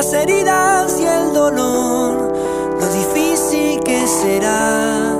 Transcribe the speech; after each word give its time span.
las 0.00 0.14
heridas 0.14 0.98
y 0.98 1.04
el 1.04 1.34
dolor, 1.34 2.32
lo 2.80 2.92
difícil 2.94 3.80
que 3.84 4.06
será. 4.06 5.14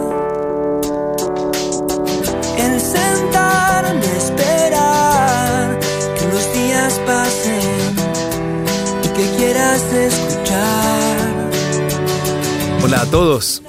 El 2.57 2.81
sentarme 2.81 4.07
a 4.07 4.17
esperar 4.17 5.81
que 6.19 6.27
los 6.33 6.53
días 6.55 6.99
pasen 7.07 7.95
y 9.05 9.09
que 9.09 9.37
quieras 9.37 9.83
escuchar. 9.83 11.19
Hola 12.83 13.03
a 13.03 13.07
todos. 13.11 13.63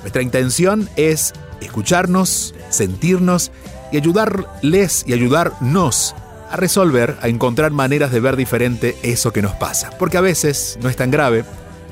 Nuestra 0.00 0.22
intención 0.22 0.88
es 0.96 1.34
escucharnos, 1.60 2.54
sentirnos 2.70 3.50
y 3.92 3.96
ayudarles 3.96 5.04
y 5.06 5.12
ayudarnos 5.12 6.14
a 6.54 6.56
resolver, 6.56 7.16
a 7.20 7.28
encontrar 7.28 7.72
maneras 7.72 8.12
de 8.12 8.20
ver 8.20 8.36
diferente 8.36 8.96
eso 9.02 9.32
que 9.32 9.42
nos 9.42 9.54
pasa. 9.54 9.90
Porque 9.98 10.18
a 10.18 10.20
veces 10.20 10.78
no 10.80 10.88
es 10.88 10.94
tan 10.94 11.10
grave, 11.10 11.44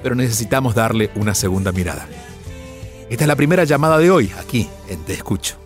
pero 0.04 0.14
necesitamos 0.14 0.76
darle 0.76 1.10
una 1.16 1.34
segunda 1.34 1.72
mirada. 1.72 2.06
Esta 3.10 3.24
es 3.24 3.28
la 3.28 3.36
primera 3.36 3.64
llamada 3.64 3.98
de 3.98 4.10
hoy, 4.10 4.32
aquí 4.38 4.68
en 4.88 5.00
Te 5.00 5.14
Escucho. 5.14 5.56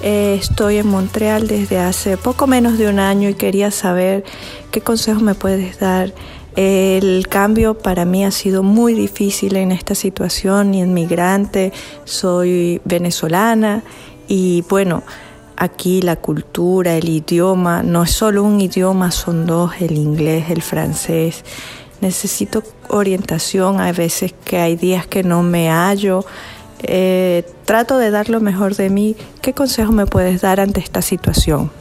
Eh, 0.03 0.37
estoy 0.41 0.79
en 0.79 0.89
Montreal 0.89 1.47
desde 1.47 1.79
hace 1.79 2.17
poco 2.17 2.49
menos 2.49 2.77
de 2.77 2.89
un 2.89 2.99
año 2.99 3.29
y 3.29 3.35
quería 3.35 3.71
saber 3.71 4.25
qué 4.73 4.81
consejo 4.81 5.21
me 5.21 5.37
puedes 5.37 5.79
dar. 5.79 6.13
El 6.57 7.29
cambio 7.29 7.75
para 7.79 8.05
mí 8.05 8.25
ha 8.25 8.31
sido 8.31 8.63
muy 8.63 8.95
difícil 8.95 9.57
en 9.57 9.71
esta 9.71 9.95
situación, 9.95 10.75
inmigrante, 10.75 11.73
soy 12.05 12.81
venezolana 12.85 13.83
y 14.27 14.65
bueno, 14.69 15.03
aquí 15.57 16.03
la 16.03 16.17
cultura, 16.17 16.97
el 16.97 17.09
idioma, 17.09 17.83
no 17.83 18.05
es 18.05 18.13
solo 18.13 18.45
un 18.45 18.61
idioma, 18.61 19.11
son 19.11 19.47
dos, 19.47 19.73
el 19.81 19.97
inglés, 19.97 20.51
el 20.51 20.63
francés. 20.63 21.45
Necesito 22.01 22.63
orientación, 22.89 23.81
hay 23.81 23.93
veces 23.93 24.35
que 24.45 24.59
hay 24.59 24.77
días 24.77 25.07
que 25.07 25.25
no 25.25 25.43
me 25.43 25.69
hallo. 25.69 26.25
Eh, 26.83 27.45
trato 27.65 27.99
de 27.99 28.11
dar 28.11 28.31
lo 28.31 28.41
mejor 28.41 28.77
de 28.77 28.89
mí. 28.89 29.17
¿Qué 29.43 29.53
consejo 29.53 29.91
me 29.91 30.07
puedes 30.07 30.41
dar 30.41 30.61
ante 30.61 30.81
esta 30.81 31.03
situación? 31.03 31.73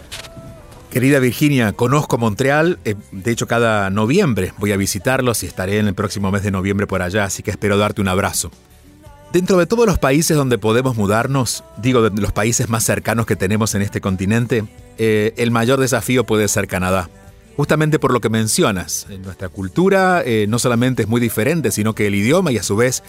Querida 0.98 1.20
Virginia, 1.20 1.74
conozco 1.74 2.18
Montreal, 2.18 2.80
eh, 2.84 2.96
de 3.12 3.32
hecho 3.32 3.46
cada 3.46 3.92
noviembre 3.92 4.54
voy 4.58 4.72
a 4.72 4.78
visitarlos 4.78 5.44
y 5.44 5.46
estaré 5.46 5.78
en 5.78 5.88
el 5.88 5.94
próximo 5.94 6.32
mes 6.32 6.42
de 6.42 6.50
noviembre 6.50 6.88
por 6.88 7.04
allá, 7.04 7.26
así 7.26 7.44
que 7.44 7.52
espero 7.52 7.78
darte 7.78 8.02
un 8.02 8.08
abrazo. 8.08 8.50
Dentro 9.32 9.60
de 9.60 9.68
todos 9.68 9.86
los 9.86 10.00
países 10.00 10.36
donde 10.36 10.58
podemos 10.58 10.98
mudarnos, 10.98 11.64
digo 11.78 12.10
de 12.10 12.20
los 12.20 12.32
países 12.32 12.68
más 12.70 12.84
cercanos 12.84 13.28
que 13.28 13.36
tenemos 13.36 13.76
en 13.76 13.84
este 13.84 14.02
continente, 14.02 14.66
eh, 14.98 15.36
el 15.38 15.52
mayor 15.52 15.80
desafío 15.80 16.24
puede 16.24 16.48
ser 16.48 16.68
Canadá. 16.68 17.12
Justamente 17.56 18.00
por 18.00 18.12
lo 18.12 18.20
que 18.20 18.30
mencionas, 18.30 19.06
en 19.12 19.22
nuestra 19.22 19.50
cultura 19.50 20.24
eh, 20.26 20.48
no 20.50 20.58
solamente 20.58 21.04
es 21.04 21.08
muy 21.08 21.22
diferente, 21.22 21.70
sino 21.70 21.94
que 21.94 22.08
el 22.08 22.16
idioma 22.16 22.52
y 22.52 22.58
a 22.58 22.64
su 22.64 22.76
vez 22.76 23.04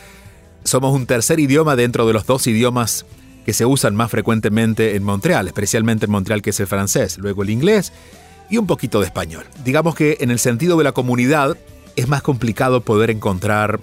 somos 0.63 0.95
un 0.95 1.07
tercer 1.07 1.41
idioma 1.41 1.75
dentro 1.75 2.07
de 2.07 2.13
los 2.13 2.27
dos 2.27 2.47
idiomas 2.49 3.07
que 3.49 3.55
se 3.55 3.65
usan 3.65 3.97
más 3.97 4.11
frecuentemente 4.11 4.95
en 4.95 5.03
Montreal, 5.03 5.47
especialmente 5.47 6.05
en 6.05 6.11
Montreal 6.11 6.43
que 6.43 6.51
es 6.51 6.61
el 6.61 6.67
francés, 6.67 7.17
luego 7.17 7.43
el 7.43 7.49
inglés 7.49 7.95
y 8.51 8.59
un 8.59 8.67
poquito 8.67 9.01
de 9.01 9.07
español. 9.07 9.47
Digamos 9.65 9.95
que 9.95 10.19
en 10.21 10.31
el 10.31 10.39
sentido 10.39 10.77
de 10.77 10.85
la 10.85 10.93
comunidad 10.93 11.57
es 11.97 12.09
más 12.09 12.21
complicado 12.21 12.83
poder 12.83 13.09
encontrar, 13.09 13.81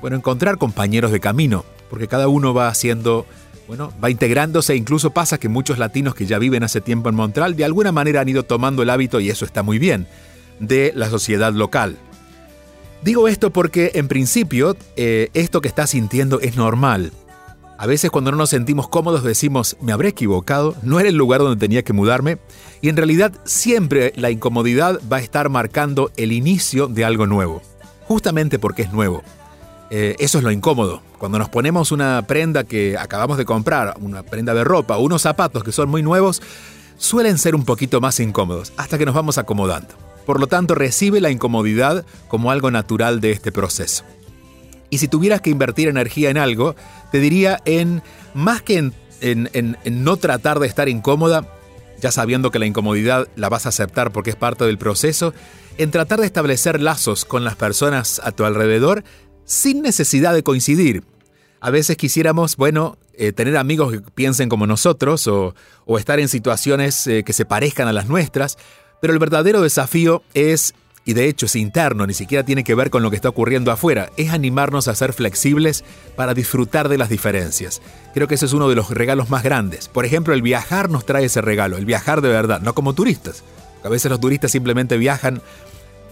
bueno, 0.00 0.16
encontrar 0.16 0.58
compañeros 0.58 1.12
de 1.12 1.20
camino, 1.20 1.64
porque 1.88 2.08
cada 2.08 2.26
uno 2.26 2.52
va 2.52 2.66
haciendo, 2.66 3.26
bueno, 3.68 3.92
va 4.02 4.10
integrándose, 4.10 4.74
incluso 4.74 5.10
pasa 5.10 5.38
que 5.38 5.48
muchos 5.48 5.78
latinos 5.78 6.16
que 6.16 6.26
ya 6.26 6.40
viven 6.40 6.64
hace 6.64 6.80
tiempo 6.80 7.08
en 7.10 7.14
Montreal 7.14 7.54
de 7.54 7.64
alguna 7.64 7.92
manera 7.92 8.22
han 8.22 8.28
ido 8.28 8.42
tomando 8.42 8.82
el 8.82 8.90
hábito, 8.90 9.20
y 9.20 9.30
eso 9.30 9.44
está 9.44 9.62
muy 9.62 9.78
bien, 9.78 10.08
de 10.58 10.90
la 10.96 11.08
sociedad 11.10 11.52
local. 11.52 11.96
Digo 13.04 13.28
esto 13.28 13.52
porque 13.52 13.92
en 13.94 14.08
principio 14.08 14.76
eh, 14.96 15.28
esto 15.32 15.60
que 15.60 15.68
estás 15.68 15.90
sintiendo 15.90 16.40
es 16.40 16.56
normal. 16.56 17.12
A 17.80 17.86
veces 17.86 18.10
cuando 18.10 18.30
no 18.30 18.36
nos 18.36 18.50
sentimos 18.50 18.88
cómodos 18.88 19.22
decimos, 19.22 19.78
me 19.80 19.92
habré 19.92 20.10
equivocado, 20.10 20.76
no 20.82 21.00
era 21.00 21.08
el 21.08 21.14
lugar 21.14 21.40
donde 21.40 21.58
tenía 21.58 21.82
que 21.82 21.94
mudarme, 21.94 22.36
y 22.82 22.90
en 22.90 22.96
realidad 22.98 23.32
siempre 23.44 24.12
la 24.16 24.30
incomodidad 24.30 25.00
va 25.10 25.16
a 25.16 25.20
estar 25.20 25.48
marcando 25.48 26.12
el 26.18 26.32
inicio 26.32 26.88
de 26.88 27.06
algo 27.06 27.26
nuevo, 27.26 27.62
justamente 28.06 28.58
porque 28.58 28.82
es 28.82 28.92
nuevo. 28.92 29.22
Eh, 29.88 30.14
eso 30.18 30.36
es 30.36 30.44
lo 30.44 30.50
incómodo. 30.50 31.00
Cuando 31.16 31.38
nos 31.38 31.48
ponemos 31.48 31.90
una 31.90 32.20
prenda 32.26 32.64
que 32.64 32.98
acabamos 32.98 33.38
de 33.38 33.46
comprar, 33.46 33.94
una 34.02 34.24
prenda 34.24 34.52
de 34.52 34.62
ropa, 34.62 34.98
unos 34.98 35.22
zapatos 35.22 35.64
que 35.64 35.72
son 35.72 35.88
muy 35.88 36.02
nuevos, 36.02 36.42
suelen 36.98 37.38
ser 37.38 37.54
un 37.54 37.64
poquito 37.64 37.98
más 38.02 38.20
incómodos, 38.20 38.74
hasta 38.76 38.98
que 38.98 39.06
nos 39.06 39.14
vamos 39.14 39.38
acomodando. 39.38 39.94
Por 40.26 40.38
lo 40.38 40.48
tanto, 40.48 40.74
recibe 40.74 41.22
la 41.22 41.30
incomodidad 41.30 42.04
como 42.28 42.50
algo 42.50 42.70
natural 42.70 43.22
de 43.22 43.30
este 43.30 43.52
proceso. 43.52 44.04
Y 44.90 44.98
si 44.98 45.08
tuvieras 45.08 45.40
que 45.40 45.50
invertir 45.50 45.88
energía 45.88 46.30
en 46.30 46.38
algo, 46.38 46.74
te 47.12 47.20
diría 47.20 47.60
en, 47.64 48.02
más 48.34 48.62
que 48.62 48.92
en, 49.20 49.78
no 49.84 50.16
tratar 50.16 50.58
de 50.58 50.66
estar 50.66 50.88
incómoda, 50.88 51.46
ya 52.00 52.10
sabiendo 52.10 52.50
que 52.50 52.58
la 52.58 52.66
incomodidad 52.66 53.28
la 53.36 53.48
vas 53.48 53.66
a 53.66 53.70
aceptar 53.70 54.10
porque 54.10 54.30
es 54.30 54.36
parte 54.36 54.64
del 54.64 54.78
proceso, 54.78 55.32
en 55.78 55.90
tratar 55.90 56.20
de 56.20 56.26
establecer 56.26 56.80
lazos 56.80 57.24
con 57.24 57.44
las 57.44 57.56
personas 57.56 58.20
a 58.24 58.32
tu 58.32 58.44
alrededor 58.44 59.04
sin 59.44 59.82
necesidad 59.82 60.34
de 60.34 60.42
coincidir. 60.42 61.04
A 61.60 61.70
veces 61.70 61.96
quisiéramos, 61.96 62.56
bueno, 62.56 62.96
eh, 63.14 63.32
tener 63.32 63.56
amigos 63.56 63.92
que 63.92 64.00
piensen 64.00 64.48
como 64.48 64.66
nosotros 64.66 65.28
o, 65.28 65.54
estar 65.98 66.18
en 66.20 66.28
situaciones 66.28 67.06
eh, 67.06 67.22
que 67.22 67.32
se 67.32 67.44
parezcan 67.44 67.86
a 67.86 67.92
las 67.92 68.08
nuestras, 68.08 68.56
pero 69.00 69.12
el 69.12 69.18
verdadero 69.18 69.60
desafío 69.60 70.22
es, 70.34 70.74
y 71.04 71.14
de 71.14 71.26
hecho 71.26 71.46
es 71.46 71.56
interno, 71.56 72.06
ni 72.06 72.14
siquiera 72.14 72.44
tiene 72.44 72.64
que 72.64 72.74
ver 72.74 72.90
con 72.90 73.02
lo 73.02 73.10
que 73.10 73.16
está 73.16 73.28
ocurriendo 73.28 73.72
afuera, 73.72 74.10
es 74.16 74.30
animarnos 74.30 74.88
a 74.88 74.94
ser 74.94 75.12
flexibles 75.12 75.84
para 76.16 76.34
disfrutar 76.34 76.88
de 76.88 76.98
las 76.98 77.08
diferencias. 77.08 77.80
Creo 78.14 78.28
que 78.28 78.34
ese 78.34 78.46
es 78.46 78.52
uno 78.52 78.68
de 78.68 78.74
los 78.74 78.90
regalos 78.90 79.30
más 79.30 79.42
grandes. 79.42 79.88
Por 79.88 80.04
ejemplo, 80.04 80.34
el 80.34 80.42
viajar 80.42 80.90
nos 80.90 81.06
trae 81.06 81.24
ese 81.24 81.40
regalo, 81.40 81.78
el 81.78 81.86
viajar 81.86 82.20
de 82.20 82.28
verdad, 82.28 82.60
no 82.60 82.74
como 82.74 82.92
turistas. 82.92 83.42
A 83.82 83.88
veces 83.88 84.10
los 84.10 84.20
turistas 84.20 84.50
simplemente 84.50 84.98
viajan 84.98 85.40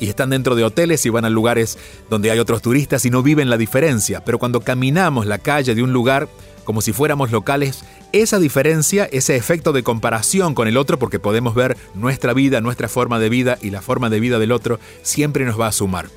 y 0.01 0.09
están 0.09 0.31
dentro 0.31 0.55
de 0.55 0.65
hoteles 0.65 1.05
y 1.07 1.11
van 1.11 1.25
a 1.25 1.31
lugares 1.31 1.79
donde 2.09 2.31
hay 2.31 2.39
otros 2.39 2.63
turistas 2.63 3.05
y 3.05 3.11
no 3.11 3.23
viven 3.23 3.51
la 3.51 3.57
diferencia. 3.57 4.25
Pero 4.25 4.39
cuando 4.39 4.61
caminamos 4.61 5.27
la 5.27 5.39
calle 5.39 5.75
de 5.75 5.83
un 5.83 5.93
lugar 5.93 6.29
como 6.69 6.83
si 6.83 6.93
fuéramos 6.93 7.33
locales, 7.33 7.83
esa 8.13 8.39
diferencia, 8.39 9.09
ese 9.11 9.37
efecto 9.37 9.73
de 9.73 9.83
comparación 9.83 10.55
con 10.55 10.69
el 10.69 10.77
otro, 10.77 10.99
porque 10.99 11.19
podemos 11.19 11.55
ver 11.55 11.79
nuestra 11.95 12.35
vida, 12.35 12.61
nuestra 12.61 12.91
forma 12.91 13.19
de 13.19 13.31
vida 13.31 13.57
y 13.63 13.71
la 13.71 13.81
forma 13.81 14.11
de 14.11 14.21
vida 14.21 14.39
del 14.39 14.53
otro, 14.53 14.79
siempre 15.01 15.47
nos 15.47 15.59
va 15.59 15.69
a 15.69 15.73
sumar. 15.73 16.11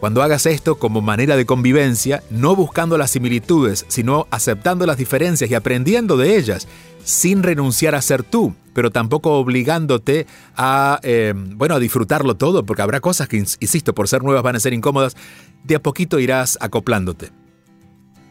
Cuando 0.00 0.24
hagas 0.24 0.46
esto 0.46 0.80
como 0.80 1.00
manera 1.00 1.36
de 1.36 1.46
convivencia, 1.46 2.24
no 2.28 2.56
buscando 2.56 2.98
las 2.98 3.12
similitudes, 3.12 3.84
sino 3.86 4.26
aceptando 4.32 4.84
las 4.84 4.96
diferencias 4.96 5.48
y 5.48 5.54
aprendiendo 5.54 6.16
de 6.16 6.36
ellas, 6.36 6.66
sin 7.04 7.44
renunciar 7.44 7.94
a 7.94 8.02
ser 8.02 8.24
tú, 8.24 8.56
pero 8.74 8.90
tampoco 8.90 9.34
obligándote 9.34 10.26
a, 10.56 10.98
eh, 11.04 11.34
bueno, 11.36 11.76
a 11.76 11.78
disfrutarlo 11.78 12.34
todo, 12.34 12.66
porque 12.66 12.82
habrá 12.82 12.98
cosas 12.98 13.28
que, 13.28 13.36
insisto, 13.36 13.94
por 13.94 14.08
ser 14.08 14.24
nuevas 14.24 14.42
van 14.42 14.56
a 14.56 14.60
ser 14.60 14.72
incómodas, 14.72 15.16
de 15.62 15.76
a 15.76 15.80
poquito 15.80 16.18
irás 16.18 16.58
acoplándote. 16.60 17.30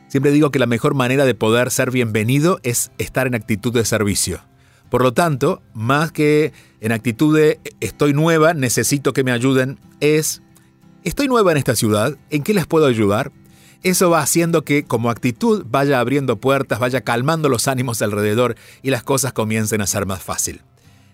Siempre 0.08 0.32
digo 0.32 0.52
que 0.52 0.60
la 0.60 0.68
mejor 0.68 0.94
manera 0.94 1.26
de 1.26 1.36
poder 1.36 1.70
ser 1.70 1.92
bienvenido 1.92 2.60
es 2.64 2.92
estar 2.98 3.28
en 3.28 3.36
actitud 3.36 3.74
de 3.74 3.84
servicio. 3.84 4.40
Por 4.90 5.04
lo 5.04 5.14
tanto, 5.14 5.62
más 5.74 6.14
que 6.14 6.54
en 6.80 6.94
actitud 6.94 7.38
de 7.38 7.60
estoy 7.82 8.14
nueva, 8.14 8.54
necesito 8.54 9.12
que 9.12 9.26
me 9.26 9.32
ayuden, 9.32 9.80
es 10.00 10.42
estoy 11.04 11.28
nueva 11.28 11.52
en 11.52 11.58
esta 11.58 11.76
ciudad, 11.76 12.18
¿en 12.30 12.44
qué 12.44 12.54
les 12.54 12.66
puedo 12.66 12.86
ayudar? 12.86 13.32
Eso 13.84 14.10
va 14.10 14.22
haciendo 14.22 14.64
que 14.64 14.86
como 14.86 15.10
actitud 15.10 15.66
vaya 15.70 16.00
abriendo 16.00 16.38
puertas, 16.38 16.80
vaya 16.80 17.02
calmando 17.02 17.50
los 17.50 17.68
ánimos 17.68 18.02
alrededor 18.02 18.56
y 18.82 18.90
las 18.90 19.04
cosas 19.04 19.34
comiencen 19.34 19.82
a 19.82 19.88
ser 19.88 20.06
más 20.06 20.24
fácil. 20.24 20.62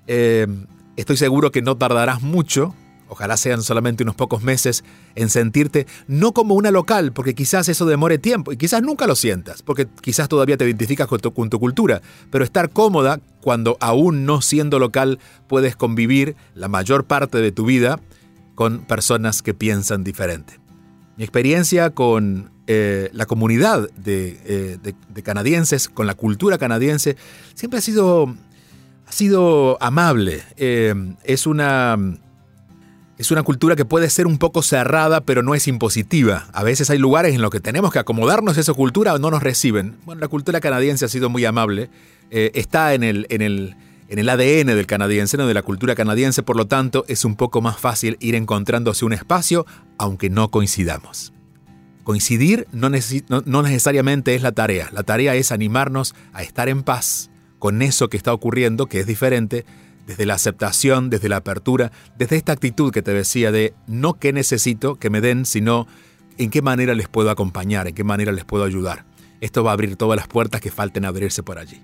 Eh, 0.07 0.47
estoy 0.95 1.17
seguro 1.17 1.51
que 1.51 1.61
no 1.61 1.77
tardarás 1.77 2.21
mucho 2.21 2.75
ojalá 3.13 3.37
sean 3.37 3.61
solamente 3.63 4.03
unos 4.03 4.15
pocos 4.15 4.43
meses, 4.43 4.83
en 5.15 5.29
sentirte 5.29 5.87
no 6.07 6.33
como 6.33 6.55
una 6.55 6.71
local, 6.71 7.13
porque 7.13 7.35
quizás 7.35 7.69
eso 7.69 7.85
demore 7.85 8.17
tiempo 8.17 8.51
y 8.51 8.57
quizás 8.57 8.81
nunca 8.81 9.07
lo 9.07 9.15
sientas, 9.15 9.61
porque 9.61 9.87
quizás 10.01 10.27
todavía 10.27 10.57
te 10.57 10.65
identificas 10.65 11.07
con 11.07 11.19
tu, 11.19 11.59
cultura, 11.59 12.01
pero 12.31 12.43
estar 12.43 12.69
cómoda 12.69 13.19
cuando 13.41 13.77
aún 13.79 14.25
no 14.25 14.41
siendo 14.41 14.79
local 14.79 15.19
puedes 15.47 15.75
convivir 15.75 16.35
la 16.55 16.67
mayor 16.67 17.05
parte 17.05 17.37
de 17.37 17.51
tu 17.51 17.65
vida 17.65 17.99
con 18.55 18.79
personas 18.85 19.41
que 19.41 19.53
piensan 19.53 20.03
diferente. 20.03 20.59
Mi 21.17 21.23
experiencia 21.23 21.91
con 21.91 22.51
eh, 22.65 23.09
la 23.13 23.25
comunidad 23.25 23.89
eh, 24.05 24.77
de, 24.81 25.23
canadienses, 25.23 25.89
con 25.89 26.07
la 26.07 26.15
cultura 26.15 26.57
canadiense, 26.57 27.17
siempre 27.53 27.79
ha 27.79 27.81
sido, 27.81 28.33
ha 29.05 29.11
sido 29.11 29.77
amable. 29.81 30.43
Eh, 30.57 30.93
es 31.23 31.45
una 31.45 31.97
es 33.17 33.31
una 33.31 33.43
cultura 33.43 33.75
que 33.75 33.85
puede 33.85 34.09
ser 34.09 34.25
un 34.25 34.37
poco 34.37 34.63
cerrada, 34.63 35.21
pero 35.21 35.43
no 35.43 35.53
es 35.53 35.67
impositiva. 35.67 36.47
A 36.51 36.63
veces 36.63 36.89
hay 36.89 36.97
lugares 36.97 37.35
en 37.35 37.41
los 37.41 37.51
que 37.51 37.59
tenemos 37.59 37.91
que 37.91 37.99
acomodarnos 37.99 38.57
a 38.57 38.61
esa 38.61 38.73
cultura 38.73 39.13
o 39.13 39.19
no 39.19 39.29
nos 39.29 39.43
reciben. 39.43 39.97
Bueno, 40.05 40.21
la 40.21 40.27
cultura 40.27 40.59
canadiense 40.59 41.05
ha 41.05 41.09
sido 41.09 41.29
muy 41.29 41.45
amable. 41.45 41.89
Eh, 42.31 42.51
está 42.55 42.93
en 42.95 43.03
el, 43.03 43.27
en, 43.29 43.41
el, 43.41 43.75
en 44.09 44.19
el 44.19 44.29
ADN 44.29 44.67
del 44.75 44.87
canadiense, 44.87 45.37
no 45.37 45.45
de 45.45 45.53
la 45.53 45.61
cultura 45.61 45.93
canadiense, 45.93 46.41
por 46.41 46.57
lo 46.57 46.65
tanto 46.65 47.05
es 47.07 47.23
un 47.23 47.35
poco 47.35 47.61
más 47.61 47.79
fácil 47.79 48.17
ir 48.19 48.33
encontrándose 48.33 49.05
un 49.05 49.13
espacio, 49.13 49.67
aunque 49.99 50.31
no 50.31 50.49
coincidamos. 50.49 51.33
Coincidir 52.03 52.67
no, 52.71 52.89
no 53.45 53.61
necesariamente 53.61 54.33
es 54.33 54.41
la 54.41 54.51
tarea. 54.51 54.89
La 54.91 55.03
tarea 55.03 55.35
es 55.35 55.51
animarnos 55.51 56.15
a 56.33 56.41
estar 56.41 56.67
en 56.67 56.81
paz 56.81 57.29
con 57.59 57.81
eso 57.81 58.09
que 58.09 58.17
está 58.17 58.33
ocurriendo, 58.33 58.87
que 58.87 58.99
es 58.99 59.07
diferente, 59.07 59.65
desde 60.05 60.25
la 60.25 60.35
aceptación, 60.35 61.09
desde 61.09 61.29
la 61.29 61.37
apertura, 61.37 61.91
desde 62.17 62.35
esta 62.35 62.51
actitud 62.51 62.91
que 62.91 63.01
te 63.01 63.13
decía 63.13 63.51
de 63.51 63.73
no 63.87 64.15
qué 64.15 64.33
necesito 64.33 64.95
que 64.95 65.09
me 65.09 65.21
den, 65.21 65.45
sino 65.45 65.87
en 66.37 66.49
qué 66.49 66.61
manera 66.61 66.93
les 66.95 67.07
puedo 67.07 67.29
acompañar, 67.29 67.87
en 67.87 67.95
qué 67.95 68.03
manera 68.03 68.31
les 68.31 68.45
puedo 68.45 68.63
ayudar. 68.63 69.05
Esto 69.41 69.63
va 69.63 69.71
a 69.71 69.73
abrir 69.73 69.95
todas 69.95 70.17
las 70.17 70.27
puertas 70.27 70.61
que 70.61 70.71
falten 70.71 71.05
abrirse 71.05 71.43
por 71.43 71.57
allí. 71.57 71.81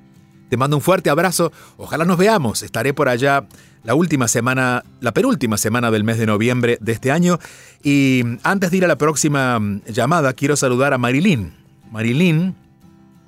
Te 0.50 0.58
mando 0.58 0.78
un 0.78 0.82
fuerte 0.82 1.10
abrazo, 1.10 1.52
ojalá 1.78 2.06
nos 2.06 2.18
veamos, 2.18 2.64
estaré 2.64 2.94
por 2.94 3.08
allá 3.08 3.48
la 3.84 3.96
última 3.96 4.28
semana, 4.28 4.84
la 5.00 5.14
penúltima 5.14 5.58
semana 5.58 5.92
del 5.92 6.04
mes 6.04 6.18
de 6.18 6.26
noviembre 6.26 6.78
de 6.82 6.92
este 6.92 7.12
año 7.12 7.40
y 7.84 8.24
antes 8.44 8.72
de 8.72 8.78
ir 8.78 8.86
a 8.86 8.88
la 8.88 8.98
próxima 8.98 9.60
mm, 9.60 9.84
llamada 9.86 10.34
quiero 10.34 10.56
saludar 10.56 10.94
a 10.94 10.98
Marilyn. 10.98 11.54
Marilyn 11.92 12.56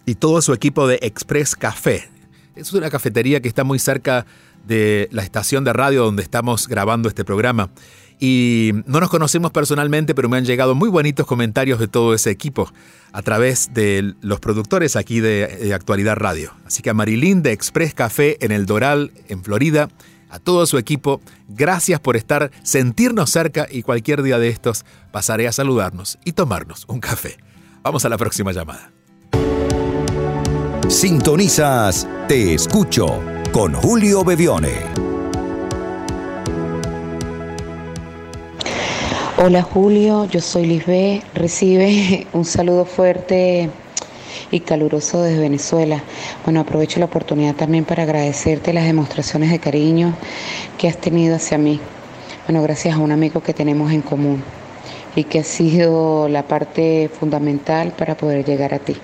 y 0.06 0.16
todo 0.16 0.42
su 0.42 0.54
equipo 0.54 0.88
de 0.88 1.00
Express 1.02 1.56
Café. 1.56 2.10
Es 2.56 2.74
una 2.74 2.90
cafetería 2.90 3.42
que 3.42 3.48
está 3.48 3.64
muy 3.64 3.80
cerca 3.80 4.26
de 4.66 5.08
la 5.12 5.24
estación 5.24 5.64
de 5.64 5.74
radio 5.74 6.04
donde 6.04 6.24
estamos 6.24 6.68
grabando 6.68 7.10
este 7.10 7.26
programa. 7.26 7.70
Y 8.20 8.72
no 8.86 9.00
nos 9.00 9.10
conocemos 9.10 9.52
personalmente, 9.52 10.14
pero 10.14 10.30
me 10.30 10.38
han 10.38 10.46
llegado 10.46 10.76
muy 10.76 10.90
bonitos 10.90 11.26
comentarios 11.26 11.80
de 11.80 11.88
todo 11.88 12.14
ese 12.14 12.30
equipo 12.30 12.72
a 13.12 13.24
través 13.24 13.74
de 13.74 14.14
los 14.22 14.40
productores 14.40 14.96
aquí 14.96 15.20
de, 15.20 15.72
Actualidad 15.74 16.16
Radio. 16.18 16.54
Así 16.66 16.84
que 16.84 16.92
a 16.92 16.94
Marilyn 16.94 17.42
de 17.42 17.52
Express 17.52 17.96
Café 17.96 18.38
en 18.46 18.52
el 18.52 18.68
Doral, 18.68 19.12
en 19.28 19.44
Florida, 19.44 19.90
a 20.30 20.38
todo 20.38 20.68
su 20.68 20.78
equipo, 20.78 21.20
gracias 21.50 22.00
por 22.00 22.16
estar, 22.16 22.52
sentirnos 22.64 23.32
cerca 23.32 23.68
y 23.70 23.82
cualquier 23.82 24.22
día 24.22 24.38
de 24.38 24.50
estos 24.50 24.86
pasaré 25.12 25.48
a 25.48 25.52
saludarnos 25.52 26.20
y 26.24 26.34
tomarnos 26.34 26.86
un 26.88 27.00
café. 27.00 27.38
Vamos 27.82 28.06
a 28.06 28.10
la 28.10 28.18
próxima 28.18 28.52
llamada. 28.52 28.92
Sintonizas 30.88 32.08
Te 32.28 32.54
Escucho 32.54 33.31
con 33.52 33.74
Julio 33.74 34.24
Bevione. 34.24 34.72
Hola 39.38 39.62
Julio, 39.62 40.26
yo 40.26 40.40
soy 40.40 40.66
Lisbeth. 40.66 41.24
Recibe 41.34 42.28
un 42.34 42.46
saludo 42.46 42.86
fuerte 42.86 43.70
y 44.52 44.60
caluroso 44.62 45.22
desde 45.22 45.40
Venezuela. 45.40 46.02
Bueno, 46.46 46.62
aprovecho 46.62 47.00
la 47.00 47.08
oportunidad 47.08 47.56
también 47.56 47.84
para 47.84 48.04
agradecerte 48.04 48.72
las 48.72 48.86
demostraciones 48.86 49.52
de 49.52 49.60
cariño 49.60 50.14
que 50.78 50.88
has 50.88 50.98
tenido 50.98 51.36
hacia 51.36 51.58
mí. 51.58 51.80
Bueno, 52.48 52.64
gracias 52.64 52.96
a 52.96 53.00
un 53.00 53.12
amigo 53.12 53.42
que 53.44 53.54
tenemos 53.54 53.92
en 53.92 54.02
común 54.02 54.42
y 55.16 55.26
que 55.26 55.40
ha 55.40 55.44
sido 55.44 56.30
la 56.30 56.44
parte 56.44 57.10
fundamental 57.20 57.92
para 57.98 58.16
poder 58.16 58.46
llegar 58.46 58.74
a 58.74 58.80
ti. 58.80 58.96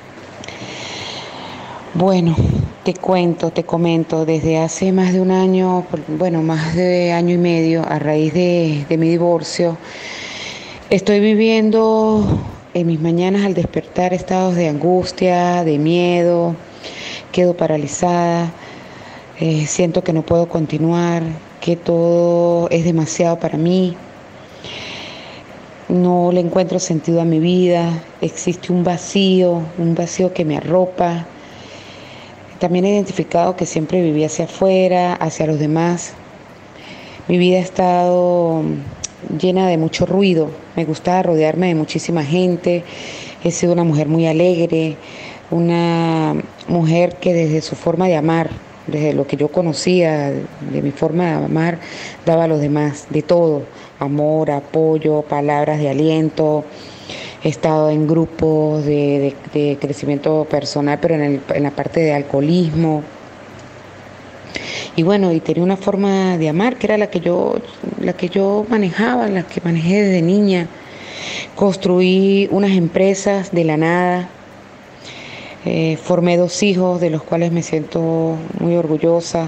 Bueno, 1.94 2.36
te 2.88 2.94
cuento, 2.94 3.52
te 3.52 3.66
comento, 3.66 4.26
desde 4.26 4.60
hace 4.60 4.94
más 4.94 5.12
de 5.12 5.20
un 5.20 5.30
año, 5.30 5.86
bueno, 6.08 6.42
más 6.42 6.74
de 6.74 7.12
año 7.12 7.36
y 7.36 7.38
medio, 7.38 7.86
a 7.86 8.00
raíz 8.00 8.34
de, 8.34 8.86
mi 8.98 9.10
divorcio, 9.10 9.78
estoy 10.90 11.20
viviendo 11.20 12.24
en 12.74 12.88
mis 12.88 13.02
mañanas 13.02 13.46
al 13.46 13.56
despertar 13.56 14.14
estados 14.14 14.56
de 14.56 14.70
angustia, 14.70 15.66
de 15.66 15.78
miedo, 15.78 16.56
quedo 17.34 17.58
paralizada, 17.58 18.54
eh, 19.42 19.66
siento 19.68 20.02
que 20.02 20.14
no 20.14 20.22
puedo 20.22 20.48
continuar, 20.48 21.24
que 21.60 21.76
todo 21.76 22.70
es 22.70 22.86
demasiado 22.86 23.38
para 23.38 23.58
mí, 23.58 23.98
no 25.90 26.32
le 26.32 26.40
encuentro 26.40 26.80
sentido 26.80 27.20
a 27.20 27.26
mi 27.26 27.42
vida, 27.42 28.02
existe 28.22 28.72
un 28.72 28.86
vacío, 28.86 29.62
un 29.78 29.94
vacío 29.94 30.32
que 30.32 30.46
me 30.46 30.56
arropa 30.56 31.28
también 32.60 32.86
he 32.86 32.90
identificado 32.90 33.56
que 33.56 33.66
siempre 33.66 34.02
viví 34.02 34.24
hacia 34.24 34.46
afuera, 34.46 35.14
hacia 35.14 35.48
los 35.48 35.60
demás. 35.60 36.14
Mi 37.28 37.38
vida 37.38 37.58
ha 37.58 37.62
estado 37.62 38.64
llena 39.40 39.68
de 39.68 39.78
mucho 39.78 40.06
ruido. 40.06 40.50
Me 40.76 40.86
gustaba 40.86 41.24
rodearme 41.24 41.68
de 41.68 41.76
muchísima 41.76 42.24
gente. 42.24 42.84
He 43.44 43.52
sido 43.52 43.74
una 43.74 43.84
mujer 43.84 44.08
muy 44.08 44.28
alegre, 44.28 44.96
una 45.52 46.36
mujer 46.68 47.16
que 47.16 47.34
desde 47.34 47.62
su 47.62 47.76
forma 47.76 48.08
de 48.08 48.16
amar, 48.16 48.50
desde 48.88 49.14
lo 49.14 49.28
que 49.28 49.38
yo 49.38 49.50
conocía, 49.50 50.32
de 50.32 50.82
mi 50.82 50.92
forma 50.92 51.26
de 51.26 51.46
amar, 51.46 51.80
daba 52.26 52.46
a 52.46 52.48
los 52.48 52.62
demás 52.62 53.08
de 53.10 53.22
todo. 53.22 53.64
Amor, 54.00 54.52
apoyo, 54.52 55.22
palabras 55.24 55.80
de 55.80 55.90
aliento, 55.90 56.64
he 57.48 57.50
estado 57.50 57.90
en 57.90 58.08
grupos 58.08 58.84
de, 58.84 59.34
crecimiento 59.80 60.46
personal, 60.50 61.00
pero 61.02 61.16
en, 61.16 61.42
la 61.60 61.72
parte 61.72 62.02
de 62.02 62.14
alcoholismo. 62.14 63.04
y 64.98 65.04
bueno, 65.04 65.32
y 65.32 65.40
tenía 65.40 65.64
una 65.64 65.78
forma 65.78 66.38
de 66.38 66.50
amar 66.50 66.76
que 66.76 66.88
era 66.88 66.98
la 66.98 67.08
que 67.10 67.22
yo, 67.22 67.56
la 68.02 68.12
que 68.12 68.28
yo 68.28 68.66
manejaba, 68.68 69.30
la 69.30 69.44
que 69.44 69.62
manejé 69.64 70.04
desde 70.04 70.22
niña. 70.22 70.68
Construí 71.56 72.50
unas 72.52 72.72
empresas 72.72 73.52
de 73.54 73.64
la 73.64 73.78
nada, 73.78 74.30
eh, 75.64 75.98
formé 76.04 76.36
dos 76.36 76.62
hijos 76.64 77.00
de 77.00 77.10
los 77.12 77.24
cuales 77.24 77.54
me 77.54 77.64
siento 77.64 78.36
muy 78.60 78.76
orgullosa. 78.76 79.48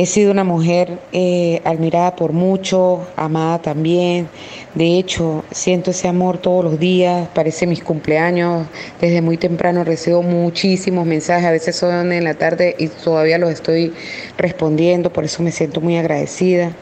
He 0.00 0.06
sido 0.06 0.32
una 0.32 0.44
mujer 0.44 0.98
eh, 1.12 1.60
admirada 1.62 2.16
por 2.16 2.32
mucho, 2.32 3.06
amada 3.16 3.60
también. 3.60 4.30
De 4.74 4.98
hecho, 4.98 5.44
siento 5.50 5.90
ese 5.90 6.08
amor 6.08 6.38
todos 6.38 6.64
los 6.64 6.80
días, 6.80 7.28
parece 7.34 7.66
mis 7.66 7.84
cumpleaños. 7.84 8.66
Desde 8.98 9.20
muy 9.20 9.36
temprano 9.36 9.84
recibo 9.84 10.22
muchísimos 10.22 11.04
mensajes, 11.04 11.44
a 11.44 11.50
veces 11.50 11.76
son 11.76 12.12
en 12.12 12.24
la 12.24 12.32
tarde 12.32 12.76
y 12.78 12.88
todavía 12.88 13.36
los 13.36 13.50
estoy 13.50 13.92
respondiendo, 14.38 15.12
por 15.12 15.26
eso 15.26 15.42
me 15.42 15.52
siento 15.52 15.82
muy 15.82 15.98
agradecida. 15.98 16.72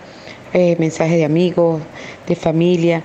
Eh, 0.55 0.77
mensajes 0.79 1.17
de 1.17 1.25
amigos, 1.25 1.83
de 2.29 2.37
familia. 2.37 3.03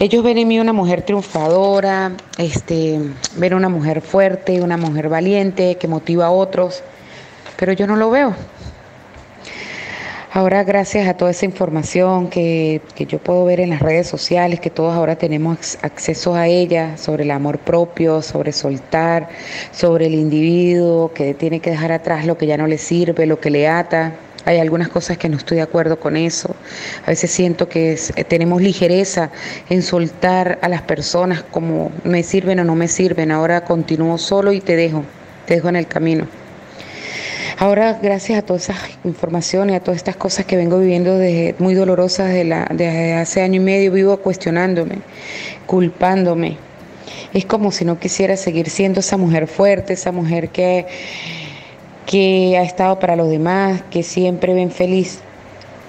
Ellos 0.00 0.22
ven 0.22 0.36
en 0.36 0.48
mí 0.48 0.60
una 0.60 0.74
mujer 0.74 1.00
triunfadora, 1.00 2.12
este, 2.36 3.00
ven 3.38 3.54
una 3.54 3.70
mujer 3.70 4.02
fuerte, 4.02 4.60
una 4.60 4.76
mujer 4.76 5.08
valiente, 5.08 5.76
que 5.76 5.88
motiva 5.88 6.26
a 6.26 6.30
otros, 6.30 6.82
pero 7.56 7.72
yo 7.72 7.86
no 7.86 7.96
lo 7.96 8.10
veo. 8.10 8.34
Ahora 10.36 10.64
gracias 10.64 11.06
a 11.06 11.14
toda 11.14 11.30
esa 11.30 11.44
información 11.44 12.28
que, 12.28 12.80
que, 12.96 13.06
yo 13.06 13.20
puedo 13.20 13.44
ver 13.44 13.60
en 13.60 13.70
las 13.70 13.78
redes 13.78 14.08
sociales, 14.08 14.58
que 14.58 14.68
todos 14.68 14.92
ahora 14.92 15.14
tenemos 15.14 15.78
acceso 15.80 16.34
a 16.34 16.48
ella, 16.48 16.96
sobre 16.96 17.22
el 17.22 17.30
amor 17.30 17.60
propio, 17.60 18.20
sobre 18.20 18.50
soltar, 18.50 19.28
sobre 19.70 20.06
el 20.06 20.14
individuo 20.14 21.12
que 21.14 21.34
tiene 21.34 21.60
que 21.60 21.70
dejar 21.70 21.92
atrás 21.92 22.26
lo 22.26 22.36
que 22.36 22.48
ya 22.48 22.56
no 22.56 22.66
le 22.66 22.78
sirve, 22.78 23.26
lo 23.26 23.38
que 23.38 23.48
le 23.48 23.68
ata. 23.68 24.14
Hay 24.44 24.58
algunas 24.58 24.88
cosas 24.88 25.18
que 25.18 25.28
no 25.28 25.36
estoy 25.36 25.58
de 25.58 25.62
acuerdo 25.62 26.00
con 26.00 26.16
eso. 26.16 26.56
A 27.06 27.10
veces 27.10 27.30
siento 27.30 27.68
que 27.68 27.92
eh, 27.92 28.24
tenemos 28.24 28.60
ligereza 28.60 29.30
en 29.70 29.82
soltar 29.82 30.58
a 30.62 30.68
las 30.68 30.82
personas 30.82 31.44
como 31.44 31.92
me 32.02 32.24
sirven 32.24 32.58
o 32.58 32.64
no 32.64 32.74
me 32.74 32.88
sirven. 32.88 33.30
Ahora 33.30 33.64
continúo 33.64 34.18
solo 34.18 34.52
y 34.52 34.60
te 34.60 34.74
dejo, 34.74 35.04
te 35.46 35.54
dejo 35.54 35.68
en 35.68 35.76
el 35.76 35.86
camino. 35.86 36.26
Ahora, 37.56 38.00
gracias 38.02 38.40
a 38.40 38.42
toda 38.42 38.58
esa 38.58 38.74
información 39.04 39.70
y 39.70 39.74
a 39.74 39.80
todas 39.80 39.98
estas 39.98 40.16
cosas 40.16 40.44
que 40.44 40.56
vengo 40.56 40.80
viviendo 40.80 41.16
desde, 41.16 41.54
muy 41.60 41.74
dolorosas 41.74 42.32
de 42.32 42.44
la, 42.44 42.66
desde 42.68 43.14
hace 43.14 43.42
año 43.42 43.60
y 43.60 43.64
medio, 43.64 43.92
vivo 43.92 44.16
cuestionándome, 44.16 44.96
culpándome. 45.66 46.56
Es 47.32 47.44
como 47.46 47.70
si 47.70 47.84
no 47.84 48.00
quisiera 48.00 48.36
seguir 48.36 48.70
siendo 48.70 49.00
esa 49.00 49.16
mujer 49.16 49.46
fuerte, 49.46 49.92
esa 49.92 50.10
mujer 50.10 50.48
que, 50.48 50.86
que 52.06 52.58
ha 52.58 52.64
estado 52.64 52.98
para 52.98 53.14
los 53.14 53.30
demás, 53.30 53.82
que 53.88 54.02
siempre 54.02 54.52
ven 54.52 54.72
feliz, 54.72 55.20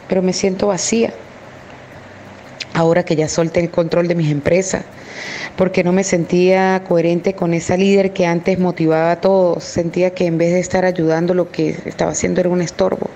pero 0.08 0.22
me 0.22 0.34
siento 0.34 0.68
vacía. 0.68 1.14
Ahora 2.76 3.04
que 3.04 3.16
ya 3.16 3.28
solté 3.28 3.62
el 3.62 3.72
control 3.72 4.08
de 4.08 4.14
mis 4.14 4.32
empresas, 4.32 4.86
porque 5.56 5.84
no 5.84 5.92
me 5.92 6.04
sentía 6.04 6.84
coherente 6.88 7.34
con 7.34 7.54
esa 7.54 7.78
líder 7.78 8.14
que 8.14 8.26
antes 8.26 8.60
motivaba 8.60 9.12
a 9.12 9.22
todos. 9.22 9.64
Sentía 9.64 10.12
que 10.12 10.26
en 10.26 10.38
vez 10.38 10.54
de 10.54 10.60
estar 10.60 10.86
ayudando, 10.86 11.34
lo 11.34 11.52
que 11.52 11.78
estaba 11.86 12.12
haciendo 12.12 12.42
era 12.42 12.50
un 12.50 12.62
estorbo. 12.62 13.10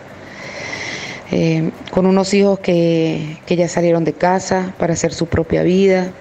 Eh, 1.31 1.69
con 1.91 2.05
unos 2.05 2.33
hijos 2.33 2.59
que, 2.59 3.37
que 3.45 3.55
ya 3.55 3.67
salieron 3.67 4.03
de 4.03 4.13
casa 4.13 4.73
para 4.79 4.93
hacer 4.93 5.13
su 5.13 5.27
propia 5.27 5.61
vida, 5.61 6.11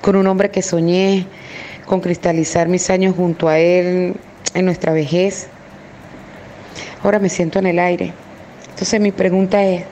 con 0.00 0.16
un 0.16 0.26
hombre 0.26 0.50
que 0.50 0.62
soñé 0.62 1.26
con 1.86 2.00
cristalizar 2.00 2.68
mis 2.68 2.88
años 2.90 3.14
junto 3.14 3.48
a 3.48 3.58
él 3.58 4.14
en 4.54 4.64
nuestra 4.64 4.92
vejez. 4.92 5.48
Ahora 7.02 7.18
me 7.18 7.28
siento 7.28 7.58
en 7.58 7.66
el 7.66 7.78
aire. 7.78 8.12
Entonces 8.70 9.00
mi 9.00 9.12
pregunta 9.12 9.62
es, 9.62 9.84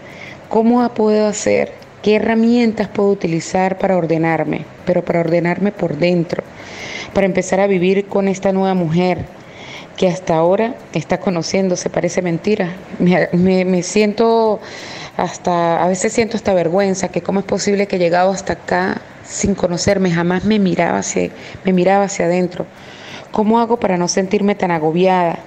¿cómo 0.49 0.88
puedo 0.95 1.26
hacer 1.26 1.82
¿Qué 2.03 2.17
herramientas 2.17 2.89
puedo 2.89 3.11
utilizar 3.11 3.79
para 3.79 3.97
ordenarme? 3.97 4.65
Pero 4.85 5.05
para 5.05 5.21
ordenarme 5.21 5.71
por 5.71 5.97
dentro, 5.97 6.43
para 7.15 7.27
empezar 7.27 7.61
a 7.61 7.69
vivir 7.69 8.07
con 8.07 8.27
esta 8.27 8.53
nueva 8.53 8.75
mujer 8.75 9.25
que 9.97 10.09
hasta 10.09 10.35
ahora 10.35 10.75
está 10.95 11.21
conociendo, 11.21 11.77
se 11.77 11.91
parece 11.91 12.21
mentira. 12.21 12.75
Me, 12.99 13.83
siento 13.85 14.59
hasta, 15.17 15.81
a 15.81 15.87
veces 15.87 16.13
siento 16.13 16.37
hasta 16.37 16.53
vergüenza, 16.55 17.09
que 17.09 17.23
cómo 17.23 17.39
es 17.39 17.47
posible 17.47 17.87
que 17.87 17.97
he 17.97 17.99
llegado 18.01 18.33
hasta 18.33 18.55
acá 18.55 19.01
sin 19.25 19.55
conocerme, 19.55 20.11
jamás 20.11 20.45
me 20.45 20.59
miraba 20.59 20.99
hacia, 20.99 21.31
me 21.65 21.73
miraba 21.73 22.07
hacia 22.07 22.25
adentro. 22.25 22.67
¿Cómo 23.31 23.61
hago 23.61 23.79
para 23.79 23.97
no 23.97 24.09
sentirme 24.09 24.57
tan 24.57 24.73
agobiada? 24.73 25.39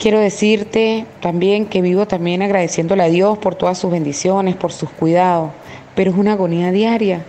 Quiero 0.00 0.18
decirte 0.18 1.04
también 1.20 1.66
que 1.66 1.82
vivo 1.82 2.06
también 2.06 2.40
agradeciéndole 2.40 3.02
a 3.02 3.10
Dios 3.10 3.36
por 3.36 3.54
todas 3.54 3.76
sus 3.76 3.90
bendiciones, 3.90 4.56
por 4.56 4.72
sus 4.72 4.88
cuidados, 4.88 5.50
pero 5.94 6.10
es 6.10 6.16
una 6.16 6.32
agonía 6.32 6.72
diaria. 6.72 7.22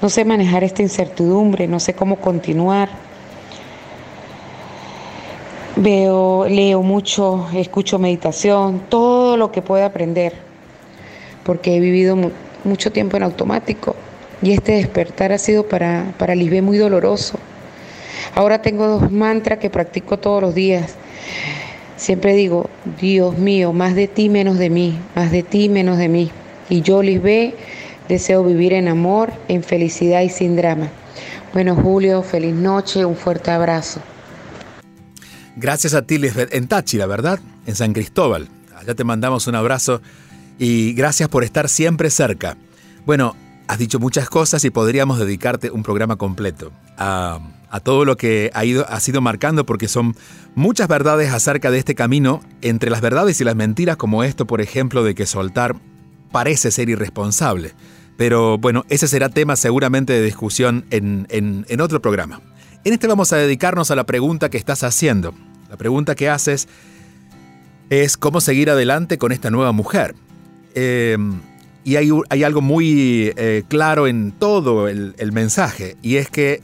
No 0.00 0.08
sé 0.08 0.24
manejar 0.24 0.62
esta 0.62 0.82
incertidumbre, 0.82 1.66
no 1.66 1.80
sé 1.80 1.92
cómo 1.92 2.20
continuar. 2.20 2.88
Veo, 5.74 6.46
leo 6.48 6.82
mucho, 6.82 7.48
escucho 7.52 7.98
meditación, 7.98 8.82
todo 8.88 9.36
lo 9.36 9.50
que 9.50 9.60
pueda 9.60 9.86
aprender, 9.86 10.34
porque 11.42 11.74
he 11.74 11.80
vivido 11.80 12.16
mucho 12.62 12.92
tiempo 12.92 13.16
en 13.16 13.24
automático 13.24 13.96
y 14.40 14.52
este 14.52 14.76
despertar 14.76 15.32
ha 15.32 15.38
sido 15.38 15.66
para, 15.66 16.14
para 16.16 16.36
Lisbeth 16.36 16.62
muy 16.62 16.78
doloroso. 16.78 17.40
Ahora 18.36 18.62
tengo 18.62 18.86
dos 18.86 19.10
mantras 19.10 19.58
que 19.58 19.68
practico 19.68 20.16
todos 20.20 20.40
los 20.40 20.54
días 20.54 20.94
Siempre 21.96 22.34
digo, 22.34 22.68
Dios 23.00 23.38
mío, 23.38 23.72
más 23.72 23.94
de 23.94 24.06
ti, 24.06 24.28
menos 24.28 24.58
de 24.58 24.70
mí, 24.70 24.98
más 25.14 25.30
de 25.30 25.42
ti, 25.42 25.68
menos 25.68 25.98
de 25.98 26.08
mí. 26.08 26.30
Y 26.68 26.82
yo, 26.82 27.02
Lisbeth, 27.02 27.54
deseo 28.08 28.44
vivir 28.44 28.72
en 28.72 28.88
amor, 28.88 29.32
en 29.48 29.62
felicidad 29.62 30.22
y 30.22 30.28
sin 30.28 30.56
drama. 30.56 30.88
Bueno, 31.52 31.74
Julio, 31.74 32.22
feliz 32.22 32.54
noche, 32.54 33.04
un 33.04 33.16
fuerte 33.16 33.50
abrazo. 33.50 34.00
Gracias 35.56 35.94
a 35.94 36.02
ti, 36.02 36.18
Lisbeth, 36.18 36.52
en 36.54 36.68
Táchira, 36.68 37.06
¿verdad? 37.06 37.40
En 37.66 37.74
San 37.74 37.94
Cristóbal. 37.94 38.48
Allá 38.76 38.94
te 38.94 39.04
mandamos 39.04 39.46
un 39.46 39.54
abrazo 39.54 40.02
y 40.58 40.92
gracias 40.92 41.30
por 41.30 41.44
estar 41.44 41.70
siempre 41.70 42.10
cerca. 42.10 42.58
Bueno, 43.06 43.34
has 43.68 43.78
dicho 43.78 43.98
muchas 43.98 44.28
cosas 44.28 44.64
y 44.64 44.70
podríamos 44.70 45.18
dedicarte 45.18 45.70
un 45.70 45.82
programa 45.82 46.16
completo 46.16 46.72
a 46.98 47.40
a 47.70 47.80
todo 47.80 48.04
lo 48.04 48.16
que 48.16 48.50
ha, 48.54 48.64
ido, 48.64 48.86
ha 48.88 49.00
sido 49.00 49.20
marcando, 49.20 49.66
porque 49.66 49.88
son 49.88 50.16
muchas 50.54 50.88
verdades 50.88 51.32
acerca 51.32 51.70
de 51.70 51.78
este 51.78 51.94
camino, 51.94 52.40
entre 52.62 52.90
las 52.90 53.00
verdades 53.00 53.40
y 53.40 53.44
las 53.44 53.56
mentiras, 53.56 53.96
como 53.96 54.24
esto, 54.24 54.46
por 54.46 54.60
ejemplo, 54.60 55.02
de 55.04 55.14
que 55.14 55.26
soltar 55.26 55.76
parece 56.30 56.70
ser 56.70 56.88
irresponsable. 56.88 57.72
Pero 58.16 58.58
bueno, 58.58 58.84
ese 58.88 59.08
será 59.08 59.28
tema 59.28 59.56
seguramente 59.56 60.12
de 60.12 60.22
discusión 60.22 60.86
en, 60.90 61.26
en, 61.30 61.80
otro 61.80 62.00
programa. 62.00 62.40
En 62.84 62.92
este 62.92 63.06
vamos 63.06 63.32
a 63.32 63.36
dedicarnos 63.36 63.90
a 63.90 63.96
la 63.96 64.04
pregunta 64.04 64.48
que 64.48 64.56
estás 64.56 64.82
haciendo. 64.84 65.34
La 65.68 65.76
pregunta 65.76 66.14
que 66.14 66.28
haces 66.30 66.68
es 67.90 68.16
cómo 68.16 68.40
seguir 68.40 68.70
adelante 68.70 69.18
con 69.18 69.32
esta 69.32 69.50
nueva 69.50 69.72
mujer. 69.72 70.14
Em, 70.74 71.40
y 71.84 71.96
hay, 71.96 72.10
hay, 72.30 72.42
algo 72.42 72.60
muy 72.62 73.32
eh, 73.36 73.62
claro 73.68 74.06
en 74.06 74.32
todo 74.32 74.88
el, 74.88 75.14
el 75.18 75.32
mensaje, 75.32 75.96
y 76.02 76.16
es 76.16 76.30
que 76.30 76.60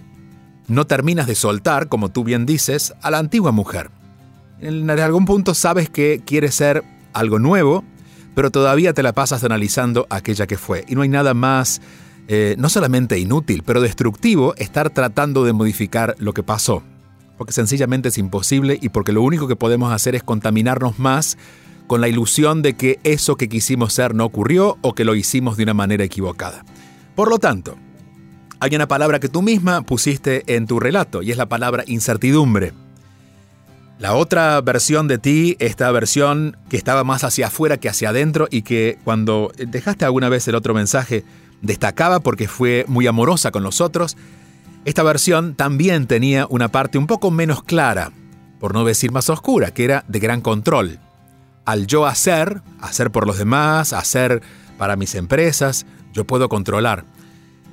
no 0.73 0.87
terminas 0.87 1.26
de 1.26 1.35
soltar, 1.35 1.88
como 1.88 2.11
tú 2.11 2.25
bien 2.25 2.47
dices, 2.47 2.95
a 3.02 3.11
la 3.11 3.19
antigua 3.19 3.52
mujer. 3.52 3.91
En 4.61 4.88
algún 4.91 5.25
punto 5.25 5.55
sabes 5.55 5.91
que 5.91 6.23
quieres 6.25 6.55
ser 6.55 6.83
algo 7.12 7.38
nuevo, 7.38 7.85
pero 8.35 8.50
todavía 8.50 8.93
te 8.93 9.02
la 9.02 9.12
pasas 9.12 9.45
analizando 9.45 10.07
aquella 10.09 10.47
que 10.47 10.57
fue. 10.57 10.85
Y 10.88 10.95
no 10.95 11.02
hay 11.02 11.09
nada 11.09 11.35
más, 11.35 11.83
eh, 12.29 12.55
no 12.59 12.69
solamente 12.69 13.19
inútil, 13.19 13.62
pero 13.64 13.81
destructivo 13.81 14.55
estar 14.57 14.91
tratando 14.91 15.45
de 15.45 15.52
modificar 15.52 16.14
lo 16.19 16.33
que 16.33 16.43
pasó. 16.43 16.83
Porque 17.37 17.52
sencillamente 17.52 18.09
es 18.09 18.19
imposible 18.19 18.79
y 18.81 18.88
porque 18.88 19.12
lo 19.12 19.23
único 19.23 19.49
que 19.49 19.57
podemos 19.57 19.93
hacer 19.93 20.14
es 20.14 20.23
contaminarnos 20.23 20.99
más 20.99 21.37
con 21.87 22.00
la 22.00 22.09
ilusión 22.09 22.62
de 22.62 22.75
que 22.75 23.00
eso 23.05 23.37
que 23.37 23.49
quisimos 23.49 23.93
ser 23.93 24.14
no 24.14 24.25
ocurrió 24.25 24.79
o 24.81 24.95
que 24.95 25.05
lo 25.05 25.14
hicimos 25.14 25.57
de 25.57 25.64
una 25.64 25.75
manera 25.75 26.05
equivocada. 26.05 26.64
Por 27.14 27.29
lo 27.29 27.38
tanto, 27.38 27.76
hay 28.62 28.76
una 28.76 28.87
palabra 28.87 29.19
que 29.19 29.28
tú 29.28 29.42
misma 29.42 29.83
pusiste 29.83 30.45
en 30.47 30.69
tu 30.69 30.78
relato 30.78 31.21
y 31.21 31.33
es 31.33 31.37
la 31.37 31.47
palabra 31.47 31.83
incertidumbre. 31.88 32.73
La 33.99 34.14
otra 34.14 34.61
versión 34.61 35.09
de 35.09 35.19
ti, 35.19 35.57
esta 35.59 35.90
versión 35.90 36.57
que 36.69 36.76
estaba 36.76 37.02
más 37.02 37.25
hacia 37.25 37.49
afuera 37.49 37.78
que 37.78 37.88
hacia 37.88 38.11
adentro 38.11 38.47
y 38.52 38.62
que 38.62 39.00
cuando 39.02 39.50
dejaste 39.57 40.04
alguna 40.04 40.28
vez 40.28 40.47
el 40.47 40.54
otro 40.54 40.75
mensaje 40.75 41.25
destacaba 41.61 42.21
porque 42.21 42.47
fue 42.47 42.85
muy 42.87 43.09
amorosa 43.09 43.50
con 43.50 43.64
los 43.64 43.81
otros, 43.81 44.16
esta 44.85 45.02
versión 45.02 45.57
también 45.57 46.07
tenía 46.07 46.47
una 46.49 46.69
parte 46.69 46.99
un 46.99 47.09
poco 47.09 47.33
menos 47.33 47.64
clara, 47.64 48.12
por 48.61 48.75
no 48.75 48.85
decir 48.85 49.11
más 49.11 49.28
oscura, 49.28 49.73
que 49.73 49.83
era 49.83 50.04
de 50.07 50.21
gran 50.21 50.40
control. 50.40 51.00
Al 51.64 51.88
yo 51.88 52.07
hacer, 52.07 52.62
hacer 52.81 53.11
por 53.11 53.26
los 53.26 53.38
demás, 53.38 53.92
hacer 53.92 54.40
para 54.78 54.95
mis 54.95 55.16
empresas, 55.16 55.85
yo 56.12 56.25
puedo 56.25 56.49
controlar. 56.49 57.04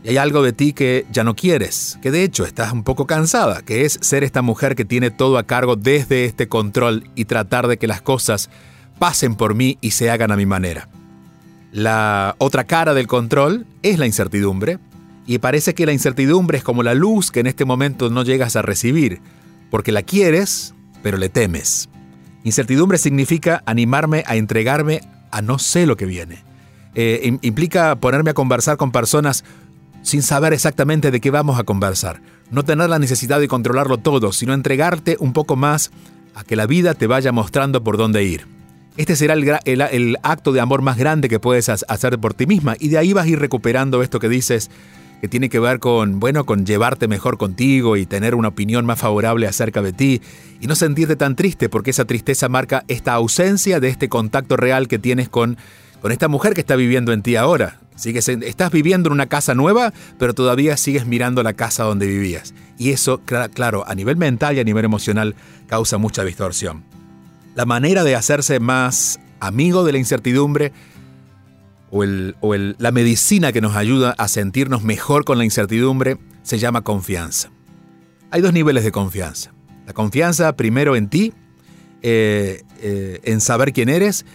Y 0.04 0.10
hay 0.10 0.18
algo 0.18 0.42
de 0.44 0.54
ti 0.54 0.74
que 0.74 1.06
ya 1.12 1.24
no 1.24 1.36
quieres, 1.36 2.00
que 2.02 2.12
de 2.12 2.24
hecho 2.24 2.46
estás 2.46 2.72
un 2.72 2.84
poco 2.84 3.06
cansada, 3.06 3.62
que 3.62 3.86
es 3.86 4.00
ser 4.02 4.24
esta 4.24 4.42
mujer 4.42 4.76
que 4.76 4.86
tiene 4.86 5.12
todo 5.12 5.38
a 5.38 5.44
cargo 5.44 5.76
desde 5.76 6.26
este 6.26 6.48
control 6.48 7.10
y 7.16 7.26
tratar 7.26 7.68
de 7.68 7.78
que 7.78 7.88
las 7.88 8.02
cosas 8.02 8.50
pasen 8.98 9.36
por 9.36 9.56
mí 9.56 9.78
y 9.82 9.92
se 9.92 10.10
hagan 10.10 10.32
a 10.32 10.38
mi 10.38 10.46
manera. 10.46 10.88
La 11.72 12.36
otra 12.38 12.64
cara 12.64 12.94
del 12.94 13.08
control 13.08 13.68
es 13.84 14.00
la 14.00 14.06
incertidumbre, 14.06 14.80
y 15.30 15.38
parece 15.38 15.76
que 15.76 15.86
la 15.86 15.94
incertidumbre 15.94 16.58
es 16.58 16.64
como 16.64 16.82
la 16.82 16.96
luz 16.96 17.30
que 17.30 17.42
en 17.42 17.46
este 17.46 17.64
momento 17.64 18.10
no 18.10 18.24
llegas 18.24 18.56
a 18.56 18.64
recibir, 18.64 19.22
porque 19.70 19.92
la 19.92 20.02
quieres, 20.02 20.74
pero 21.04 21.18
le 21.18 21.30
temes. 21.30 21.88
Incertidumbre 22.44 22.98
significa 22.98 23.62
animarme 23.68 24.24
a 24.26 24.38
entregarme 24.38 25.02
a 25.30 25.44
no 25.44 25.60
sé 25.60 25.86
lo 25.86 25.98
que 25.98 26.08
viene. 26.08 26.44
Eh, 26.96 27.38
implica 27.44 27.96
ponerme 27.98 28.32
a 28.32 28.34
conversar 28.34 28.78
con 28.78 28.92
personas 28.92 29.46
sin 30.02 30.22
saber 30.22 30.54
exactamente 30.54 31.12
de 31.12 31.20
qué 31.20 31.32
vamos 31.32 31.60
a 31.60 31.64
conversar. 31.64 32.22
No 32.52 32.64
tener 32.64 32.90
la 32.90 33.00
necesidad 33.00 33.40
de 33.40 33.48
controlarlo 33.48 33.98
todo, 33.98 34.32
sino 34.32 34.54
entregarte 34.54 35.18
un 35.20 35.34
poco 35.34 35.56
más 35.56 35.92
a 36.36 36.44
que 36.44 36.56
la 36.56 36.66
vida 36.66 36.94
te 36.94 37.08
vaya 37.08 37.32
mostrando 37.32 37.84
por 37.84 37.98
dónde 37.98 38.24
ir. 38.24 38.46
Este 38.98 39.16
será 39.16 39.34
el, 39.34 40.18
acto 40.24 40.52
de 40.52 40.60
amor 40.60 40.82
más 40.82 40.98
grande 40.98 41.30
que 41.30 41.40
puedes 41.40 41.70
hacer 41.70 42.20
por 42.20 42.34
ti 42.34 42.46
misma 42.46 42.76
y 42.80 42.90
de 42.90 42.98
ahí 42.98 43.14
vas 43.14 43.26
a 43.26 43.30
ir 43.30 43.40
recuperando 43.40 44.02
esto 44.04 44.20
que 44.20 44.28
dices 44.28 44.70
que 45.22 45.28
tiene 45.28 45.50
que 45.50 45.60
ver 45.60 45.80
con, 45.80 46.20
bueno, 46.20 46.46
con 46.46 46.66
llevarte 46.66 47.08
mejor 47.08 47.38
contigo 47.38 47.98
y 47.98 48.06
tener 48.06 48.36
una 48.36 48.50
opinión 48.50 48.86
más 48.86 49.00
favorable 49.00 49.48
acerca 49.48 49.82
de 49.82 49.94
ti 49.94 50.22
y 50.60 50.68
no 50.68 50.76
sentirte 50.76 51.16
tan 51.16 51.36
triste 51.36 51.70
porque 51.70 51.92
esa 51.92 52.06
tristeza 52.06 52.50
marca 52.50 52.84
esta 52.88 53.14
ausencia 53.14 53.80
de 53.80 53.90
este 53.90 54.10
contacto 54.10 54.58
real 54.58 54.88
que 54.88 55.00
tienes 55.00 55.30
con, 55.30 55.58
con 56.02 56.12
esta 56.12 56.28
mujer 56.28 56.54
que 56.54 56.62
está 56.62 56.76
viviendo 56.76 57.14
en 57.14 57.22
ti 57.22 57.36
ahora. 57.36 57.80
Sigues 58.00 58.30
estás 58.30 58.72
viviendo 58.72 59.10
en 59.10 59.14
una 59.14 59.28
casa 59.28 59.54
nueva, 59.56 59.92
pero 60.18 60.34
todavía 60.34 60.78
sigues 60.78 61.06
mirando 61.06 61.44
la 61.44 61.52
casa 61.52 61.84
donde 61.84 62.08
vivías. 62.08 62.54
Y 62.78 62.92
eso, 62.92 63.20
claro, 63.26 63.86
a 63.86 63.94
nivel 63.94 64.16
mental 64.16 64.56
y 64.56 64.62
a 64.62 64.64
nivel 64.64 64.86
emocional 64.86 65.36
causa 65.68 65.98
mucha 65.98 66.24
distorsión. 66.24 66.86
La 67.56 67.66
manera 67.66 68.06
de 68.06 68.16
hacerse 68.16 68.62
más 68.62 69.20
amigo 69.42 69.84
de 69.84 69.92
la 69.92 69.98
incertidumbre 69.98 70.72
o, 71.92 72.06
la 72.06 72.92
medicina 72.92 73.52
que 73.52 73.60
nos 73.60 73.76
ayuda 73.76 74.16
a 74.18 74.30
sentirnos 74.30 74.82
mejor 74.82 75.26
con 75.26 75.38
la 75.38 75.44
incertidumbre 75.44 76.20
se 76.42 76.58
llama 76.58 76.84
confianza. 76.84 77.52
Hay 78.32 78.40
dos 78.40 78.54
niveles 78.54 78.86
de 78.86 78.94
confianza. 78.94 79.52
La 79.86 79.94
confianza 79.94 80.56
primero 80.56 80.96
en 80.96 81.10
ti, 81.10 81.34
eh, 82.02 82.64
eh, 82.80 83.20
en 83.24 83.42
saber 83.42 83.74
quién 83.74 83.90
eres, 83.90 84.26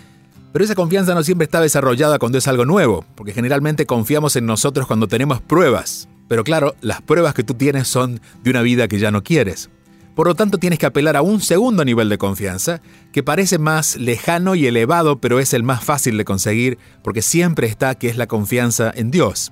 pero 0.55 0.65
esa 0.65 0.77
confianza 0.77 1.17
no 1.17 1.25
siempre 1.25 1.47
está 1.47 1.61
desarrollada 1.61 2.21
cuando 2.21 2.39
es 2.39 2.47
algo 2.47 2.65
nuevo, 2.65 3.05
porque 3.17 3.33
generalmente 3.33 3.87
confiamos 3.87 4.37
en 4.37 4.47
nosotros 4.47 4.87
cuando 4.87 5.09
tenemos 5.09 5.41
pruebas. 5.41 6.09
Pero 6.29 6.45
claro, 6.45 6.77
las 6.81 7.03
pruebas 7.03 7.35
que 7.35 7.43
tú 7.43 7.55
tienes 7.55 7.89
son 7.89 8.21
de 8.45 8.51
una 8.51 8.63
vida 8.63 8.87
que 8.87 9.01
ya 9.01 9.11
no 9.11 9.25
quieres. 9.25 9.69
Por 10.15 10.29
lo 10.29 10.37
tanto, 10.37 10.59
tienes 10.59 10.79
que 10.79 10.87
apelar 10.87 11.17
a 11.17 11.23
un 11.23 11.41
segundo 11.41 11.85
nivel 11.85 12.09
de 12.09 12.19
confianza, 12.19 12.81
que 13.13 13.25
parece 13.25 13.59
más 13.59 13.97
lejano 13.97 14.55
y 14.55 14.69
elevado, 14.69 15.21
pero 15.21 15.41
es 15.41 15.55
el 15.55 15.65
más 15.65 15.83
fácil 15.83 16.17
de 16.19 16.25
conseguir, 16.25 16.79
porque 17.03 17.21
siempre 17.21 17.67
está 17.67 17.97
que 17.97 18.09
es 18.09 18.17
la 18.17 18.29
confianza 18.29 18.93
en 18.95 19.11
Dios. 19.11 19.51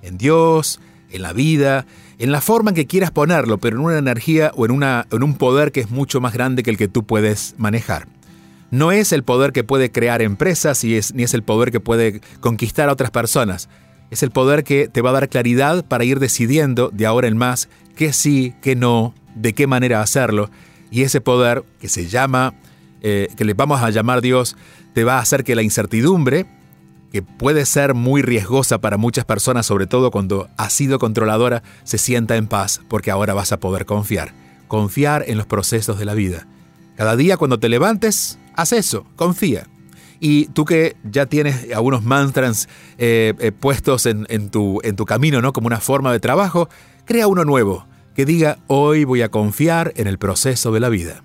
En 0.00 0.16
Dios, 0.16 0.80
en 1.10 1.20
la 1.20 1.34
vida, 1.34 1.84
en 2.18 2.32
la 2.32 2.40
forma 2.40 2.70
en 2.70 2.76
que 2.76 2.86
quieras 2.86 3.10
ponerlo, 3.10 3.58
pero 3.58 3.76
en 3.76 3.84
una 3.84 3.98
energía 3.98 4.52
o 4.56 4.64
en, 4.64 4.70
una, 4.70 5.06
en 5.10 5.22
un 5.22 5.34
poder 5.34 5.72
que 5.72 5.80
es 5.80 5.90
mucho 5.90 6.22
más 6.22 6.32
grande 6.32 6.62
que 6.62 6.70
el 6.70 6.78
que 6.78 6.88
tú 6.88 7.04
puedes 7.04 7.54
manejar. 7.58 8.08
No 8.70 8.92
es 8.92 9.12
el 9.12 9.22
poder 9.22 9.52
que 9.52 9.64
puede 9.64 9.90
crear 9.90 10.20
empresas 10.20 10.84
y 10.84 10.96
es, 10.96 11.14
ni 11.14 11.22
es 11.22 11.32
el 11.34 11.42
poder 11.42 11.70
que 11.70 11.80
puede 11.80 12.20
conquistar 12.40 12.88
a 12.88 12.92
otras 12.92 13.10
personas. 13.10 13.68
Es 14.10 14.22
el 14.22 14.30
poder 14.30 14.64
que 14.64 14.88
te 14.88 15.00
va 15.02 15.10
a 15.10 15.14
dar 15.14 15.28
claridad 15.28 15.84
para 15.84 16.04
ir 16.04 16.18
decidiendo 16.18 16.90
de 16.92 17.06
ahora 17.06 17.28
en 17.28 17.36
más 17.36 17.68
qué 17.96 18.12
sí, 18.12 18.54
qué 18.62 18.76
no, 18.76 19.14
de 19.34 19.54
qué 19.54 19.66
manera 19.66 20.02
hacerlo. 20.02 20.50
Y 20.90 21.02
ese 21.02 21.20
poder 21.20 21.64
que 21.80 21.88
se 21.88 22.08
llama, 22.08 22.54
eh, 23.02 23.28
que 23.36 23.44
le 23.44 23.54
vamos 23.54 23.82
a 23.82 23.90
llamar 23.90 24.20
Dios, 24.20 24.56
te 24.94 25.04
va 25.04 25.16
a 25.16 25.20
hacer 25.20 25.44
que 25.44 25.54
la 25.54 25.62
incertidumbre, 25.62 26.46
que 27.12 27.22
puede 27.22 27.64
ser 27.66 27.94
muy 27.94 28.22
riesgosa 28.22 28.78
para 28.78 28.96
muchas 28.96 29.24
personas, 29.24 29.66
sobre 29.66 29.86
todo 29.86 30.10
cuando 30.10 30.48
has 30.56 30.72
sido 30.72 30.98
controladora, 30.98 31.62
se 31.84 31.98
sienta 31.98 32.36
en 32.36 32.46
paz 32.46 32.80
porque 32.88 33.10
ahora 33.10 33.34
vas 33.34 33.52
a 33.52 33.60
poder 33.60 33.86
confiar. 33.86 34.32
Confiar 34.68 35.24
en 35.26 35.38
los 35.38 35.46
procesos 35.46 35.98
de 35.98 36.04
la 36.04 36.14
vida. 36.14 36.46
Cada 36.96 37.16
día 37.16 37.36
cuando 37.36 37.58
te 37.58 37.68
levantes, 37.68 38.38
haz 38.58 38.72
eso, 38.72 39.06
confía. 39.14 39.68
Y 40.20 40.46
tú 40.46 40.64
que 40.64 40.96
ya 41.04 41.26
tienes 41.26 41.72
algunos 41.72 42.02
mantras 42.02 42.68
eh, 42.98 43.34
eh, 43.38 43.52
puestos 43.52 44.04
en, 44.04 44.50
tu, 44.50 44.80
en 44.82 44.96
tu 44.96 45.04
camino, 45.04 45.40
¿no? 45.40 45.52
Como 45.52 45.68
una 45.68 45.80
forma 45.80 46.10
de 46.12 46.18
trabajo, 46.18 46.68
crea 47.04 47.28
uno 47.28 47.44
nuevo 47.44 47.86
que 48.16 48.26
diga 48.26 48.58
hoy 48.66 49.04
voy 49.04 49.22
a 49.22 49.28
confiar 49.28 49.92
en 49.94 50.08
el 50.08 50.18
proceso 50.18 50.72
de 50.72 50.80
la 50.80 50.88
vida. 50.88 51.22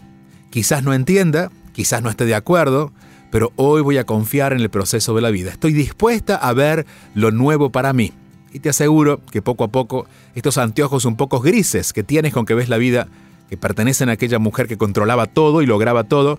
Quizás 0.52 0.84
no 0.84 0.93
entienda, 0.93 1.50
quizás 1.74 2.04
no 2.04 2.12
esté 2.12 2.26
de 2.26 2.36
acuerdo, 2.36 2.93
pero 3.32 3.52
hoy 3.56 3.82
voy 3.82 3.98
a 3.98 4.06
confiar 4.06 4.54
en 4.54 4.60
el 4.60 4.69
proceso 4.69 5.15
de 5.15 5.22
la 5.22 5.32
vida. 5.32 5.50
Estoy 5.50 5.74
dispuesta 5.74 6.36
a 6.36 6.54
ver 6.54 6.86
lo 7.15 7.32
nuevo 7.32 7.72
para 7.72 7.93
mí. 7.93 8.13
Y 8.52 8.60
te 8.60 8.69
aseguro 8.69 9.22
que 9.32 9.41
poco 9.41 9.63
a 9.63 9.69
poco 9.69 10.06
estos 10.36 10.60
anteojos 10.60 11.06
un 11.06 11.17
poco 11.17 11.39
grises 11.39 11.93
que 11.93 12.04
tienes 12.04 12.32
con 12.32 12.46
que 12.46 12.54
ves 12.54 12.69
la 12.69 12.78
vida, 12.78 13.08
que 13.50 13.58
pertenecen 13.58 14.10
a 14.10 14.12
aquella 14.12 14.38
mujer 14.38 14.67
que 14.67 14.78
controlaba 14.78 15.26
todo 15.26 15.63
y 15.63 15.65
lograba 15.65 16.04
todo, 16.04 16.38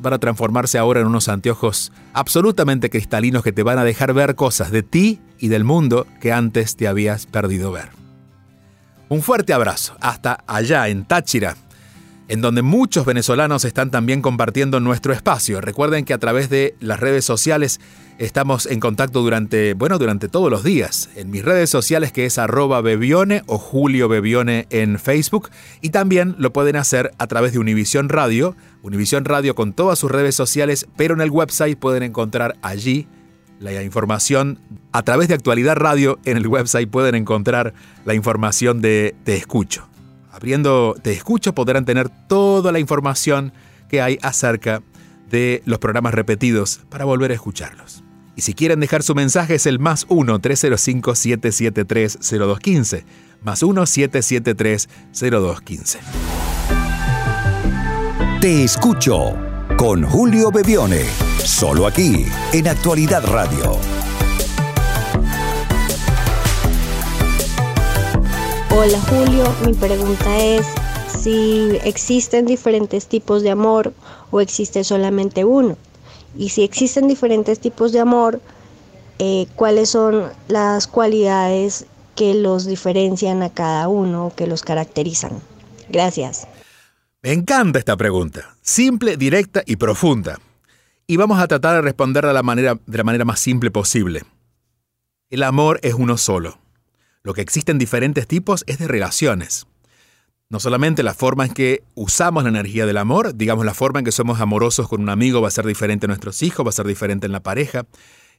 van 0.00 0.12
a 0.12 0.18
transformarse 0.18 0.78
ahora 0.78 1.00
en 1.00 1.06
unos 1.06 1.28
anteojos 1.28 1.92
absolutamente 2.12 2.90
cristalinos 2.90 3.42
que 3.42 3.52
te 3.52 3.62
van 3.62 3.78
a 3.78 3.84
dejar 3.84 4.12
ver 4.12 4.34
cosas 4.34 4.70
de 4.70 4.82
ti 4.82 5.20
y 5.38 5.48
del 5.48 5.64
mundo 5.64 6.06
que 6.20 6.32
antes 6.32 6.76
te 6.76 6.88
habías 6.88 7.26
perdido 7.26 7.72
ver. 7.72 7.90
Un 9.08 9.22
fuerte 9.22 9.54
abrazo 9.54 9.96
hasta 10.00 10.44
allá 10.46 10.88
en 10.88 11.04
Táchira, 11.04 11.56
en 12.28 12.42
donde 12.42 12.62
muchos 12.62 13.06
venezolanos 13.06 13.64
están 13.64 13.90
también 13.90 14.22
compartiendo 14.22 14.80
nuestro 14.80 15.12
espacio. 15.12 15.60
Recuerden 15.60 16.04
que 16.04 16.12
a 16.12 16.18
través 16.18 16.50
de 16.50 16.74
las 16.78 17.00
redes 17.00 17.24
sociales 17.24 17.80
estamos 18.18 18.66
en 18.66 18.80
contacto 18.80 19.22
durante, 19.22 19.74
bueno, 19.74 19.98
durante 19.98 20.28
todos 20.28 20.50
los 20.50 20.62
días. 20.62 21.08
En 21.16 21.30
mis 21.30 21.44
redes 21.44 21.70
sociales 21.70 22.12
que 22.12 22.26
es 22.26 22.38
arroba 22.38 22.82
Bebione 22.82 23.42
o 23.46 23.58
Julio 23.58 24.08
Bebione 24.08 24.66
en 24.70 24.98
Facebook. 24.98 25.50
Y 25.80 25.90
también 25.90 26.36
lo 26.38 26.52
pueden 26.52 26.76
hacer 26.76 27.12
a 27.18 27.26
través 27.26 27.52
de 27.52 27.58
Univisión 27.58 28.10
Radio. 28.10 28.54
Univisión 28.82 29.24
Radio 29.24 29.54
con 29.54 29.72
todas 29.72 29.98
sus 29.98 30.10
redes 30.10 30.34
sociales, 30.34 30.86
pero 30.96 31.14
en 31.14 31.22
el 31.22 31.30
website 31.30 31.78
pueden 31.78 32.02
encontrar 32.02 32.56
allí 32.62 33.08
la 33.60 33.82
información 33.82 34.60
a 34.92 35.02
través 35.02 35.28
de 35.28 35.34
Actualidad 35.34 35.76
Radio 35.76 36.18
en 36.24 36.36
el 36.36 36.46
website 36.46 36.88
pueden 36.88 37.16
encontrar 37.16 37.74
la 38.04 38.14
información 38.14 38.80
de 38.80 39.16
Te 39.24 39.34
Escucho. 39.34 39.88
Abriendo 40.38 40.94
Te 41.02 41.12
Escucho 41.12 41.52
podrán 41.52 41.84
tener 41.84 42.08
toda 42.08 42.70
la 42.70 42.78
información 42.78 43.52
que 43.88 44.00
hay 44.00 44.20
acerca 44.22 44.82
de 45.28 45.62
los 45.64 45.80
programas 45.80 46.14
repetidos 46.14 46.82
para 46.88 47.04
volver 47.04 47.32
a 47.32 47.34
escucharlos. 47.34 48.04
Y 48.36 48.42
si 48.42 48.54
quieren 48.54 48.78
dejar 48.78 49.02
su 49.02 49.16
mensaje 49.16 49.56
es 49.56 49.66
el 49.66 49.80
más 49.80 50.06
1-305-773-0215. 50.06 53.02
Más 53.42 53.64
1-773-0215. 53.64 55.98
Te 58.40 58.62
escucho 58.62 59.34
con 59.76 60.04
Julio 60.04 60.52
Bebione. 60.52 61.02
Solo 61.38 61.84
aquí, 61.84 62.26
en 62.52 62.68
Actualidad 62.68 63.26
Radio. 63.26 63.76
Hola 68.80 69.00
Julio, 69.00 69.44
mi 69.66 69.74
pregunta 69.74 70.38
es 70.38 70.64
si 71.08 71.76
existen 71.82 72.46
diferentes 72.46 73.08
tipos 73.08 73.42
de 73.42 73.50
amor 73.50 73.92
o 74.30 74.40
existe 74.40 74.84
solamente 74.84 75.44
uno. 75.44 75.76
Y 76.36 76.50
si 76.50 76.62
existen 76.62 77.08
diferentes 77.08 77.58
tipos 77.58 77.90
de 77.90 77.98
amor, 77.98 78.40
eh, 79.18 79.48
¿cuáles 79.56 79.90
son 79.90 80.30
las 80.46 80.86
cualidades 80.86 81.86
que 82.14 82.34
los 82.34 82.66
diferencian 82.66 83.42
a 83.42 83.50
cada 83.50 83.88
uno, 83.88 84.32
que 84.36 84.46
los 84.46 84.62
caracterizan? 84.62 85.32
Gracias. 85.88 86.46
Me 87.20 87.32
encanta 87.32 87.80
esta 87.80 87.96
pregunta, 87.96 88.56
simple, 88.62 89.16
directa 89.16 89.64
y 89.66 89.74
profunda 89.74 90.38
y 91.08 91.16
vamos 91.16 91.40
a 91.40 91.48
tratar 91.48 91.74
de 91.74 91.82
responderla 91.82 92.28
de 92.28 92.34
la 92.34 92.44
manera, 92.44 92.78
de 92.86 92.96
la 92.96 93.02
manera 93.02 93.24
más 93.24 93.40
simple 93.40 93.72
posible. 93.72 94.22
El 95.30 95.42
amor 95.42 95.80
es 95.82 95.94
uno 95.94 96.16
solo. 96.16 96.58
Lo 97.22 97.34
que 97.34 97.40
existen 97.40 97.78
diferentes 97.78 98.26
tipos 98.26 98.64
es 98.66 98.78
de 98.78 98.88
relaciones. 98.88 99.66
No 100.50 100.60
solamente 100.60 101.02
la 101.02 101.12
forma 101.12 101.44
en 101.44 101.52
que 101.52 101.82
usamos 101.94 102.42
la 102.42 102.48
energía 102.48 102.86
del 102.86 102.96
amor, 102.96 103.34
digamos 103.36 103.66
la 103.66 103.74
forma 103.74 103.98
en 103.98 104.04
que 104.04 104.12
somos 104.12 104.40
amorosos 104.40 104.88
con 104.88 105.02
un 105.02 105.10
amigo 105.10 105.42
va 105.42 105.48
a 105.48 105.50
ser 105.50 105.66
diferente 105.66 106.06
en 106.06 106.08
nuestros 106.08 106.42
hijos, 106.42 106.64
va 106.64 106.70
a 106.70 106.72
ser 106.72 106.86
diferente 106.86 107.26
en 107.26 107.32
la 107.32 107.42
pareja, 107.42 107.84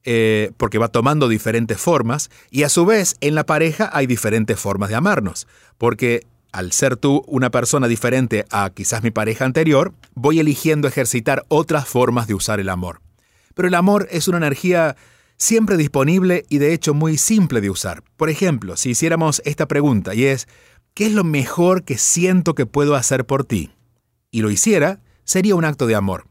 eh, 0.04 0.52
porque 0.58 0.80
va 0.80 0.88
tomando 0.88 1.28
diferentes 1.28 1.78
formas, 1.80 2.32
y 2.50 2.64
a 2.64 2.70
su 2.70 2.86
vez 2.86 3.16
en 3.22 3.36
la 3.36 3.46
pareja 3.46 3.92
hay 3.94 4.08
diferentes 4.08 4.60
formas 4.60 4.90
de 4.90 4.96
amarnos, 4.96 5.46
porque 5.78 6.26
al 6.52 6.72
ser 6.72 6.98
tú 6.98 7.24
una 7.28 7.52
persona 7.52 7.88
diferente 7.88 8.46
a 8.50 8.72
quizás 8.72 9.04
mi 9.04 9.12
pareja 9.12 9.46
anterior, 9.46 9.94
voy 10.16 10.40
eligiendo 10.40 10.88
ejercitar 10.88 11.46
otras 11.48 11.88
formas 11.88 12.28
de 12.28 12.34
usar 12.34 12.60
el 12.60 12.70
amor. 12.70 13.02
Pero 13.54 13.68
el 13.68 13.76
amor 13.76 14.08
es 14.10 14.28
una 14.28 14.38
energía 14.38 14.96
siempre 15.40 15.78
disponible 15.78 16.46
y 16.50 16.58
de 16.60 16.74
hecho 16.74 16.94
muy 16.94 17.18
simple 17.18 17.62
de 17.62 17.70
usar. 17.70 18.04
Por 18.18 18.30
ejemplo, 18.30 18.78
si 18.78 18.92
hiciéramos 18.92 19.42
esta 19.46 19.68
pregunta 19.68 20.14
y 20.14 20.26
es, 20.26 20.48
¿qué 20.94 21.08
es 21.08 21.14
lo 21.14 21.24
mejor 21.24 21.84
que 21.84 21.98
siento 21.98 22.54
que 22.54 22.66
puedo 22.66 22.94
hacer 22.94 23.26
por 23.26 23.46
ti? 23.46 23.72
Y 24.30 24.42
lo 24.42 24.52
hiciera, 24.52 25.00
sería 25.24 25.56
un 25.56 25.66
acto 25.66 25.88
de 25.88 25.96
amor. 25.96 26.26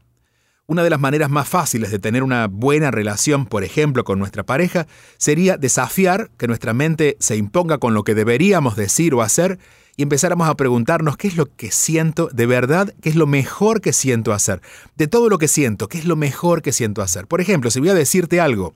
Una 0.67 0.83
de 0.83 0.91
las 0.91 0.99
maneras 0.99 1.31
más 1.31 1.49
fáciles 1.49 1.89
de 1.89 1.97
tener 1.97 2.21
una 2.21 2.45
buena 2.45 2.91
relación, 2.91 3.47
por 3.47 3.63
ejemplo, 3.63 4.03
con 4.03 4.19
nuestra 4.19 4.45
pareja, 4.45 4.85
sería 5.17 5.57
desafiar 5.57 6.29
que 6.37 6.45
nuestra 6.45 6.75
mente 6.75 7.17
se 7.19 7.35
imponga 7.35 7.79
con 7.79 7.95
lo 7.95 8.03
que 8.03 8.13
deberíamos 8.13 8.75
decir 8.75 9.15
o 9.15 9.23
hacer 9.23 9.57
y 9.97 10.03
empezáramos 10.03 10.47
a 10.47 10.55
preguntarnos 10.55 11.17
qué 11.17 11.27
es 11.27 11.35
lo 11.35 11.47
que 11.47 11.71
siento 11.71 12.29
de 12.31 12.45
verdad, 12.45 12.93
qué 13.01 13.09
es 13.09 13.15
lo 13.15 13.25
mejor 13.25 13.81
que 13.81 13.91
siento 13.91 14.31
hacer. 14.31 14.61
De 14.95 15.07
todo 15.07 15.27
lo 15.27 15.39
que 15.39 15.47
siento, 15.47 15.87
qué 15.87 15.97
es 15.97 16.05
lo 16.05 16.15
mejor 16.15 16.61
que 16.61 16.71
siento 16.71 17.01
hacer. 17.01 17.25
Por 17.25 17.41
ejemplo, 17.41 17.71
si 17.71 17.79
voy 17.79 17.89
a 17.89 17.95
decirte 17.95 18.39
algo, 18.39 18.75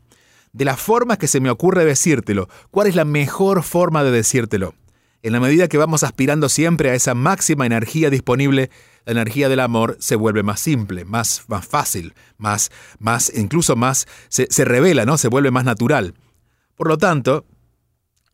de 0.54 0.66
las 0.66 0.80
formas 0.80 1.18
que 1.18 1.28
se 1.28 1.42
me 1.42 1.50
ocurre 1.50 1.84
decírtelo, 1.84 2.48
¿cuál 2.72 2.88
es 2.88 2.96
la 2.96 3.06
mejor 3.06 3.64
forma 3.64 4.04
de 4.04 4.12
decírtelo? 4.12 4.76
En 5.24 5.34
la 5.34 5.40
medida 5.40 5.68
que 5.68 5.78
vamos 5.78 6.04
aspirando 6.04 6.48
siempre 6.48 6.90
a 6.90 6.96
esa 6.96 7.16
máxima 7.16 7.66
energía 7.66 8.10
disponible, 8.10 8.70
la 9.06 9.14
energía 9.14 9.50
del 9.50 9.62
amor 9.62 9.98
se 10.00 10.16
vuelve 10.16 10.44
más 10.44 10.60
simple, 10.60 11.06
más, 11.06 11.46
más 11.48 11.66
fácil, 11.66 12.14
más, 12.38 12.72
más, 13.00 13.32
incluso 13.36 13.76
más, 13.76 14.06
se, 14.30 14.48
se 14.50 14.64
revela, 14.64 15.06
¿no? 15.06 15.18
Se 15.18 15.28
vuelve 15.28 15.50
más 15.50 15.66
natural. 15.66 16.14
Por 16.76 16.88
lo 16.88 16.98
tanto, 16.98 17.46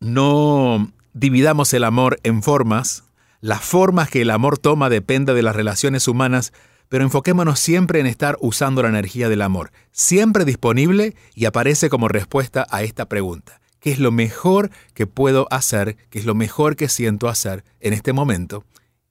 no 0.00 0.92
dividamos 1.12 1.72
el 1.74 1.84
amor 1.84 2.18
en 2.22 2.42
formas. 2.42 3.04
Las 3.40 3.62
formas 3.62 4.10
que 4.10 4.22
el 4.22 4.30
amor 4.30 4.58
toma 4.58 4.90
depende 4.90 5.32
de 5.32 5.42
las 5.42 5.56
relaciones 5.56 6.08
humanas, 6.08 6.52
pero 6.90 7.04
enfoquémonos 7.04 7.60
siempre 7.60 8.00
en 8.00 8.06
estar 8.06 8.36
usando 8.40 8.82
la 8.82 8.88
energía 8.88 9.28
del 9.28 9.42
amor, 9.42 9.70
siempre 9.92 10.44
disponible 10.44 11.14
y 11.34 11.46
aparece 11.46 11.88
como 11.88 12.08
respuesta 12.08 12.66
a 12.68 12.82
esta 12.82 13.06
pregunta. 13.06 13.60
¿Qué 13.78 13.92
es 13.92 14.00
lo 14.00 14.10
mejor 14.10 14.70
que 14.92 15.06
puedo 15.06 15.46
hacer? 15.50 15.96
¿Qué 16.10 16.18
es 16.18 16.26
lo 16.26 16.34
mejor 16.34 16.74
que 16.76 16.88
siento 16.88 17.28
hacer 17.28 17.64
en 17.78 17.94
este 17.94 18.12
momento? 18.12 18.64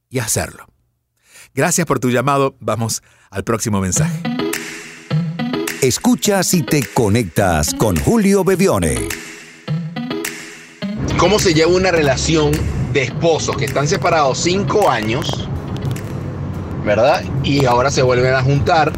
Y 0.09 0.19
hacerlo. 0.19 0.67
Gracias 1.55 1.87
por 1.87 1.99
tu 1.99 2.09
llamado. 2.11 2.55
Vamos 2.59 3.01
al 3.31 3.45
próximo 3.45 3.79
mensaje. 3.79 4.21
Escuchas 5.81 6.53
y 6.53 6.63
te 6.63 6.85
conectas 6.85 7.73
con 7.73 7.95
Julio 7.95 8.43
Bebione. 8.43 9.07
¿Cómo 11.17 11.39
se 11.39 11.53
lleva 11.53 11.71
una 11.71 11.91
relación 11.91 12.51
de 12.91 13.03
esposos 13.03 13.55
que 13.55 13.65
están 13.65 13.87
separados 13.87 14.39
cinco 14.39 14.89
años, 14.89 15.47
¿verdad? 16.85 17.23
Y 17.43 17.65
ahora 17.65 17.91
se 17.91 18.01
vuelven 18.01 18.33
a 18.33 18.41
juntar 18.41 18.91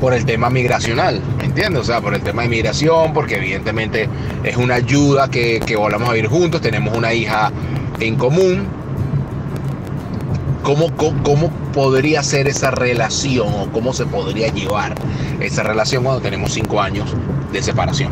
por 0.00 0.14
el 0.14 0.24
tema 0.24 0.48
migracional, 0.48 1.20
¿me 1.36 1.44
entiendes? 1.44 1.82
O 1.82 1.84
sea, 1.84 2.00
por 2.00 2.14
el 2.14 2.22
tema 2.22 2.42
de 2.42 2.48
migración, 2.48 3.12
porque 3.12 3.36
evidentemente 3.36 4.08
es 4.44 4.56
una 4.56 4.76
ayuda 4.76 5.28
que, 5.28 5.60
que 5.60 5.76
volvamos 5.76 6.08
a 6.08 6.12
vivir 6.12 6.30
juntos, 6.30 6.60
tenemos 6.60 6.96
una 6.96 7.12
hija 7.12 7.52
en 8.00 8.16
común, 8.16 8.66
¿Cómo, 10.62 10.94
cómo, 10.94 11.50
podría 11.72 12.22
ser 12.22 12.46
esa 12.46 12.70
relación 12.70 13.48
o 13.48 13.72
cómo 13.72 13.94
se 13.94 14.04
podría 14.04 14.52
llevar 14.52 14.94
esa 15.40 15.62
relación 15.62 16.04
cuando 16.04 16.20
tenemos 16.20 16.52
cinco 16.52 16.80
años 16.80 17.12
de 17.50 17.62
separación? 17.62 18.10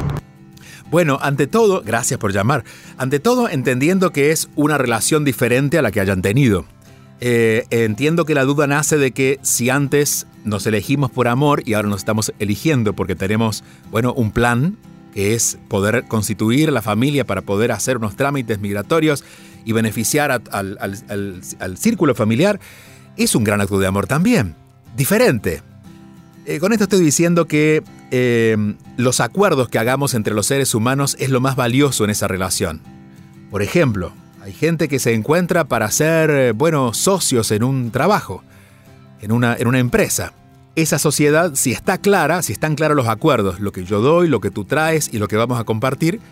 Bueno, 0.91 1.19
ante 1.21 1.47
todo, 1.47 1.83
gracias 1.85 2.19
por 2.19 2.33
llamar. 2.33 2.65
Ante 2.97 3.21
todo, 3.21 3.51
entendiendo 3.51 4.11
que 4.11 4.31
es 4.31 4.49
una 4.57 4.79
relación 4.79 5.25
diferente 5.25 5.79
a 5.79 5.83
la 5.83 5.91
que 5.91 6.01
hayan 6.01 6.23
tenido. 6.23 6.65
Eh, 7.21 7.65
entiendo 7.71 8.25
que 8.25 8.35
la 8.35 8.45
duda 8.45 8.67
nace 8.67 8.97
de 8.97 9.11
que 9.11 9.41
si 9.43 9.71
antes 9.71 10.27
nos 10.45 10.67
elegimos 10.67 11.11
por 11.11 11.27
amor 11.27 11.63
y 11.67 11.75
ahora 11.75 11.89
nos 11.89 11.99
estamos 11.99 12.33
eligiendo 12.39 12.93
porque 12.93 13.17
tenemos, 13.17 13.65
bueno, 13.91 14.13
un 14.13 14.31
plan 14.31 14.77
que 15.13 15.35
es 15.35 15.59
poder 15.69 16.05
constituir 16.05 16.71
la 16.71 16.83
familia 16.83 17.25
para 17.25 17.43
poder 17.43 17.73
hacer 17.73 17.97
unos 17.97 18.15
trámites 18.15 18.61
migratorios 18.61 19.25
y 19.65 19.73
beneficiar 19.73 20.31
al, 20.31 21.77
círculo 21.77 22.15
familiar, 22.15 22.61
es 23.17 23.35
un 23.35 23.43
gran 23.43 23.61
acto 23.61 23.79
de 23.79 23.87
amor 23.87 24.07
también, 24.07 24.55
diferente. 24.97 25.63
Eh, 26.47 26.61
con 26.61 26.73
esto 26.73 26.85
estoy 26.85 27.01
diciendo 27.01 27.47
que 27.47 27.83
eh, 28.11 28.57
los 28.97 29.21
acuerdos 29.21 29.69
que 29.69 29.79
hagamos 29.79 30.15
entre 30.15 30.35
los 30.35 30.47
seres 30.47 30.75
humanos 30.75 31.17
es 31.19 31.31
lo 31.31 31.41
más 31.41 31.57
valioso 31.57 32.05
en 32.05 32.11
esa 32.11 32.29
relación. 32.29 32.81
Por 33.51 33.63
ejemplo, 33.63 34.13
hay 34.49 34.55
gente 34.55 34.89
que 34.89 34.99
se 34.99 35.13
encuentra 35.13 35.67
para 35.67 35.91
ser, 35.91 36.31
eh, 36.31 36.53
bueno, 36.53 36.95
socios 36.95 37.51
en 37.51 37.63
un 37.63 37.91
trabajo, 37.91 38.43
en 39.21 39.31
una, 39.31 39.55
en 39.55 39.69
una 39.69 39.79
empresa. 39.79 40.33
Esa 40.75 40.99
sociedad, 40.99 41.55
si 41.55 41.73
está 41.73 41.99
clara, 41.99 42.41
si 42.41 42.55
están 42.55 42.75
claros 42.75 42.97
los 42.97 43.09
acuerdos, 43.09 43.61
lo 43.61 43.73
que 43.73 43.85
yo 43.85 44.01
doy, 44.01 44.27
lo 44.27 44.41
que 44.41 44.51
tú 44.51 44.65
traes 44.65 45.11
y 45.13 45.19
lo 45.19 45.29
que 45.29 45.37
vamos 45.37 45.61
a 45.61 45.65
compartir, 45.65 46.23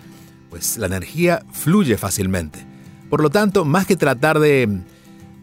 pues 0.49 0.79
la 0.79 0.87
energía 0.87 1.43
fluye 1.53 1.99
fácilmente. 1.99 2.65
Por 3.11 3.21
lo 3.21 3.29
tanto, 3.29 3.67
más 3.67 3.85
que 3.85 3.97
tratar 3.97 4.39
de, 4.39 4.81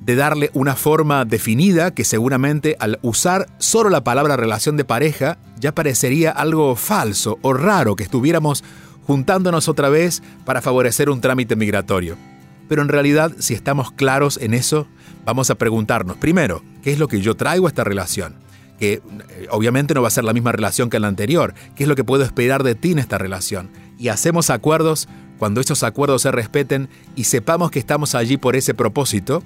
darle 0.03 0.49
una 0.55 0.75
forma 0.75 1.25
definida, 1.25 1.91
que 1.93 2.03
seguramente 2.05 2.75
al 2.79 2.97
usar 3.03 3.49
solo 3.59 3.91
la 3.91 4.03
palabra 4.03 4.35
relación 4.35 4.77
de 4.77 4.85
pareja, 4.85 5.37
ya 5.59 5.75
parecería 5.75 6.31
algo 6.31 6.75
falso 6.75 7.37
o 7.43 7.53
raro 7.53 7.95
que 7.95 8.03
estuviéramos 8.03 8.63
juntándonos 9.05 9.67
otra 9.67 9.89
vez 9.89 10.23
para 10.43 10.63
favorecer 10.63 11.11
un 11.11 11.21
trámite 11.21 11.55
migratorio. 11.55 12.32
Pero 12.67 12.81
en 12.81 12.89
realidad, 12.89 13.33
si 13.39 13.53
estamos 13.53 13.91
claros 13.91 14.37
en 14.41 14.53
eso, 14.53 14.87
vamos 15.25 15.49
a 15.49 15.55
preguntarnos, 15.55 16.17
primero, 16.17 16.63
¿qué 16.81 16.91
es 16.91 16.99
lo 16.99 17.07
que 17.07 17.21
yo 17.21 17.35
traigo 17.35 17.67
a 17.67 17.69
esta 17.69 17.83
relación? 17.83 18.35
Que 18.79 18.93
eh, 18.93 19.01
obviamente 19.49 19.93
no 19.93 20.01
va 20.01 20.07
a 20.07 20.11
ser 20.11 20.23
la 20.23 20.33
misma 20.33 20.51
relación 20.51 20.89
que 20.89 20.99
la 20.99 21.07
anterior. 21.07 21.53
¿Qué 21.75 21.83
es 21.83 21.89
lo 21.89 21.95
que 21.95 22.03
puedo 22.03 22.23
esperar 22.23 22.63
de 22.63 22.75
ti 22.75 22.91
en 22.91 22.99
esta 22.99 23.17
relación? 23.17 23.69
Y 23.97 24.07
hacemos 24.07 24.49
acuerdos 24.49 25.07
cuando 25.37 25.61
esos 25.61 25.83
acuerdos 25.83 26.21
se 26.21 26.31
respeten 26.31 26.89
y 27.15 27.25
sepamos 27.25 27.71
que 27.71 27.79
estamos 27.79 28.15
allí 28.15 28.37
por 28.37 28.55
ese 28.55 28.73
propósito, 28.73 29.43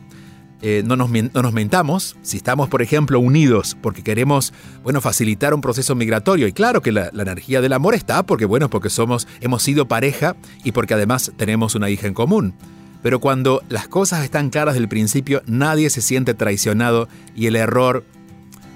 eh, 0.62 0.82
no, 0.86 0.96
nos, 0.96 1.12
no, 1.12 1.42
nos, 1.42 1.54
mentamos, 1.54 2.18
si 2.24 2.38
estamos, 2.38 2.68
por 2.68 2.82
ejemplo, 2.82 3.20
unidos 3.20 3.78
porque 3.82 4.04
queremos, 4.04 4.54
bueno, 4.84 5.02
facilitar 5.02 5.54
un 5.54 5.62
proceso 5.62 5.94
migratorio, 5.94 6.48
y 6.48 6.54
claro 6.54 6.82
que 6.82 6.92
la, 6.92 7.12
la, 7.14 7.22
energía 7.24 7.62
del 7.62 7.74
amor 7.74 7.94
está, 7.94 8.24
porque, 8.24 8.46
bueno, 8.46 8.70
porque 8.70 8.90
somos, 8.90 9.28
hemos 9.40 9.62
sido 9.62 9.88
pareja 9.88 10.36
y 10.64 10.72
porque 10.72 10.96
además 10.96 11.32
tenemos 11.38 11.76
una 11.76 11.90
hija 11.92 12.08
en 12.08 12.16
común. 12.16 12.56
Pero 13.02 13.20
cuando 13.20 13.62
las 13.70 13.88
cosas 13.88 14.24
están 14.24 14.50
claras 14.50 14.76
del 14.76 14.88
principio, 14.88 15.42
nadie 15.46 15.90
se 15.90 16.02
siente 16.02 16.34
traicionado 16.34 17.08
y 17.36 17.48
el 17.48 17.56
error, 17.56 18.04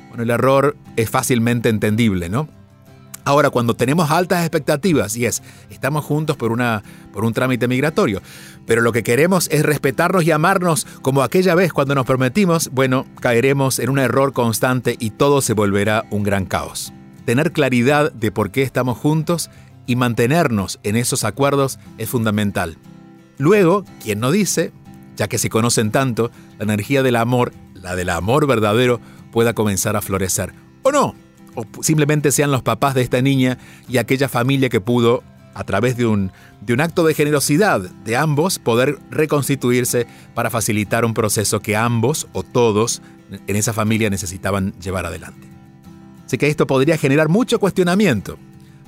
bueno, 0.09 0.23
el 0.23 0.29
error 0.29 0.75
es 0.95 1.09
fácilmente 1.09 1.69
entendible, 1.69 2.29
¿no? 2.29 2.47
Ahora, 3.23 3.51
cuando 3.51 3.75
tenemos 3.75 4.09
altas 4.09 4.41
expectativas, 4.41 5.15
y 5.15 5.25
es, 5.25 5.43
estamos 5.69 6.03
juntos 6.03 6.37
por, 6.37 6.51
una, 6.51 6.81
por 7.13 7.23
un 7.23 7.33
trámite 7.33 7.67
migratorio, 7.67 8.21
pero 8.65 8.81
lo 8.81 8.91
que 8.91 9.03
queremos 9.03 9.47
es 9.51 9.63
respetarnos 9.63 10.23
y 10.23 10.31
amarnos 10.31 10.87
como 11.03 11.21
aquella 11.21 11.53
vez 11.53 11.71
cuando 11.71 11.93
nos 11.93 12.05
prometimos, 12.05 12.71
bueno, 12.71 13.05
caeremos 13.19 13.77
en 13.77 13.89
un 13.89 13.99
error 13.99 14.33
constante 14.33 14.95
y 14.99 15.11
todo 15.11 15.41
se 15.41 15.53
volverá 15.53 16.05
un 16.09 16.23
gran 16.23 16.45
caos. 16.45 16.93
Tener 17.25 17.51
claridad 17.51 18.11
de 18.11 18.31
por 18.31 18.49
qué 18.49 18.63
estamos 18.63 18.97
juntos 18.97 19.51
y 19.85 19.95
mantenernos 19.95 20.79
en 20.81 20.95
esos 20.95 21.23
acuerdos 21.23 21.77
es 21.99 22.09
fundamental. 22.09 22.77
Luego, 23.41 23.85
quien 23.99 24.19
no 24.19 24.29
dice, 24.29 24.71
ya 25.15 25.27
que 25.27 25.39
se 25.39 25.49
conocen 25.49 25.89
tanto, 25.89 26.29
la 26.59 26.65
energía 26.65 27.01
del 27.01 27.15
amor, 27.15 27.53
la 27.73 27.95
del 27.95 28.11
amor 28.11 28.45
verdadero, 28.45 29.01
pueda 29.31 29.53
comenzar 29.53 29.95
a 29.95 30.01
florecer. 30.01 30.53
¿O 30.83 30.91
no? 30.91 31.15
o 31.55 31.65
simplemente 31.81 32.31
sean 32.31 32.51
los 32.51 32.61
papás 32.61 32.93
de 32.93 33.01
esta 33.01 33.19
niña 33.19 33.57
y 33.89 33.97
aquella 33.97 34.29
familia 34.29 34.69
que 34.69 34.79
pudo, 34.79 35.23
a 35.55 35.63
través 35.63 35.97
de 35.97 36.05
un, 36.05 36.31
de 36.61 36.73
un 36.73 36.81
acto 36.81 37.03
de 37.03 37.15
generosidad 37.15 37.81
de 37.81 38.15
ambos, 38.15 38.59
poder 38.59 38.99
reconstituirse 39.09 40.05
para 40.35 40.51
facilitar 40.51 41.03
un 41.03 41.15
proceso 41.15 41.61
que 41.61 41.75
ambos 41.75 42.27
o 42.33 42.43
todos 42.43 43.01
en 43.47 43.55
esa 43.55 43.73
familia 43.73 44.11
necesitaban 44.11 44.73
llevar 44.79 45.07
adelante. 45.07 45.47
Así 46.27 46.37
que 46.37 46.47
esto 46.47 46.67
podría 46.67 46.95
generar 46.95 47.27
mucho 47.27 47.57
cuestionamiento, 47.59 48.37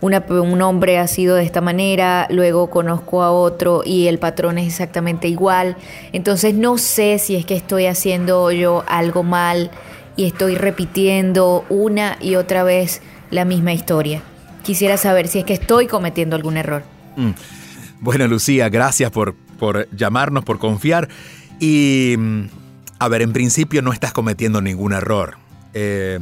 un 0.00 0.62
hombre 0.62 0.96
ha 0.96 1.06
sido 1.06 1.36
de 1.36 1.44
esta 1.44 1.60
manera, 1.60 2.26
luego 2.30 2.70
conozco 2.70 3.22
a 3.22 3.30
otro 3.30 3.82
y 3.84 4.06
el 4.06 4.18
patrón 4.18 4.56
es 4.56 4.66
exactamente 4.66 5.28
igual. 5.28 5.76
Entonces 6.14 6.54
no 6.54 6.78
sé 6.78 7.18
si 7.18 7.36
es 7.36 7.44
que 7.44 7.54
estoy 7.54 7.84
haciendo 7.84 8.50
yo 8.50 8.82
algo 8.86 9.22
mal 9.22 9.70
y 10.16 10.24
estoy 10.24 10.54
repitiendo 10.54 11.66
una 11.68 12.16
y 12.22 12.36
otra 12.36 12.64
vez 12.64 13.02
la 13.30 13.44
misma 13.44 13.74
historia. 13.74 14.22
Quisiera 14.62 14.96
saber 14.96 15.28
si 15.28 15.40
es 15.40 15.44
que 15.44 15.52
estoy 15.52 15.86
cometiendo 15.86 16.34
algún 16.34 16.56
error. 16.56 16.82
Mm. 17.16 17.32
Bueno, 18.00 18.26
Lucía, 18.26 18.70
gracias 18.70 19.10
por, 19.10 19.34
por 19.58 19.86
llamarnos, 19.94 20.44
por 20.44 20.58
confiar. 20.58 21.10
Y, 21.60 22.14
mm, 22.16 22.63
a 23.04 23.08
ver, 23.08 23.22
en 23.22 23.32
principio 23.32 23.82
no 23.82 23.92
estás 23.92 24.12
cometiendo 24.12 24.60
ningún 24.60 24.92
error. 24.92 25.36
Eh, 25.74 26.20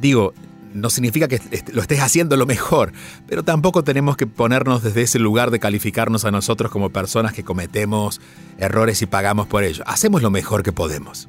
digo, 0.00 0.34
no 0.74 0.90
significa 0.90 1.28
que 1.28 1.40
lo 1.72 1.82
estés 1.82 2.00
haciendo 2.00 2.36
lo 2.36 2.46
mejor, 2.46 2.92
pero 3.26 3.42
tampoco 3.42 3.84
tenemos 3.84 4.16
que 4.16 4.26
ponernos 4.26 4.82
desde 4.82 5.02
ese 5.02 5.18
lugar 5.18 5.50
de 5.50 5.60
calificarnos 5.60 6.24
a 6.24 6.30
nosotros 6.30 6.70
como 6.70 6.90
personas 6.90 7.32
que 7.32 7.44
cometemos 7.44 8.20
errores 8.58 9.02
y 9.02 9.06
pagamos 9.06 9.46
por 9.46 9.64
ello. 9.64 9.84
Hacemos 9.86 10.22
lo 10.22 10.30
mejor 10.30 10.62
que 10.62 10.72
podemos. 10.72 11.28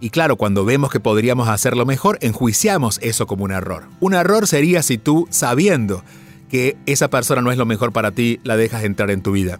Y 0.00 0.10
claro, 0.10 0.36
cuando 0.36 0.64
vemos 0.64 0.90
que 0.90 1.00
podríamos 1.00 1.48
hacerlo 1.48 1.86
mejor, 1.86 2.18
enjuiciamos 2.20 2.98
eso 3.02 3.26
como 3.26 3.44
un 3.44 3.52
error. 3.52 3.84
Un 4.00 4.14
error 4.14 4.46
sería 4.46 4.82
si 4.82 4.98
tú, 4.98 5.26
sabiendo 5.30 6.04
que 6.50 6.76
esa 6.86 7.08
persona 7.08 7.42
no 7.42 7.50
es 7.50 7.58
lo 7.58 7.66
mejor 7.66 7.92
para 7.92 8.12
ti, 8.12 8.38
la 8.44 8.56
dejas 8.56 8.84
entrar 8.84 9.10
en 9.10 9.22
tu 9.22 9.32
vida. 9.32 9.58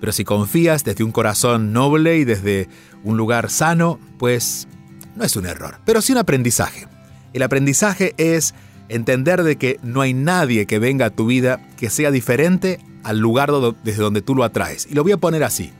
Pero 0.00 0.12
si 0.12 0.24
confías 0.24 0.84
desde 0.84 1.04
un 1.04 1.12
corazón 1.12 1.72
noble 1.72 2.18
y 2.18 2.24
desde 2.24 2.68
un 3.02 3.16
lugar 3.16 3.50
sano, 3.50 3.98
pues 4.18 4.68
no 5.16 5.24
es 5.24 5.36
un 5.36 5.46
error, 5.46 5.78
pero 5.84 6.02
sí 6.02 6.12
un 6.12 6.18
aprendizaje. 6.18 6.86
El 7.32 7.42
aprendizaje 7.42 8.14
es 8.16 8.54
entender 8.88 9.42
de 9.42 9.56
que 9.56 9.78
no 9.82 10.00
hay 10.00 10.14
nadie 10.14 10.66
que 10.66 10.78
venga 10.78 11.06
a 11.06 11.10
tu 11.10 11.26
vida 11.26 11.60
que 11.76 11.90
sea 11.90 12.10
diferente 12.10 12.80
al 13.02 13.18
lugar 13.18 13.50
desde 13.82 14.02
donde 14.02 14.22
tú 14.22 14.34
lo 14.34 14.44
atraes. 14.44 14.86
Y 14.90 14.94
lo 14.94 15.02
voy 15.02 15.12
a 15.12 15.18
poner 15.18 15.44
así. 15.44 15.72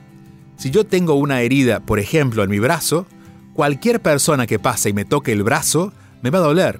Si 0.57 0.71
yo 0.71 0.85
tengo 0.85 1.15
una 1.15 1.41
herida, 1.41 1.79
por 1.79 1.99
ejemplo, 1.99 2.43
en 2.43 2.49
mi 2.49 2.59
brazo, 2.59 3.07
cualquier 3.53 4.01
persona 4.01 4.47
que 4.47 4.59
pase 4.59 4.89
y 4.89 4.93
me 4.93 5.05
toque 5.05 5.31
el 5.31 5.43
brazo, 5.43 5.91
me 6.21 6.29
va 6.29 6.39
a 6.39 6.43
doler. 6.43 6.79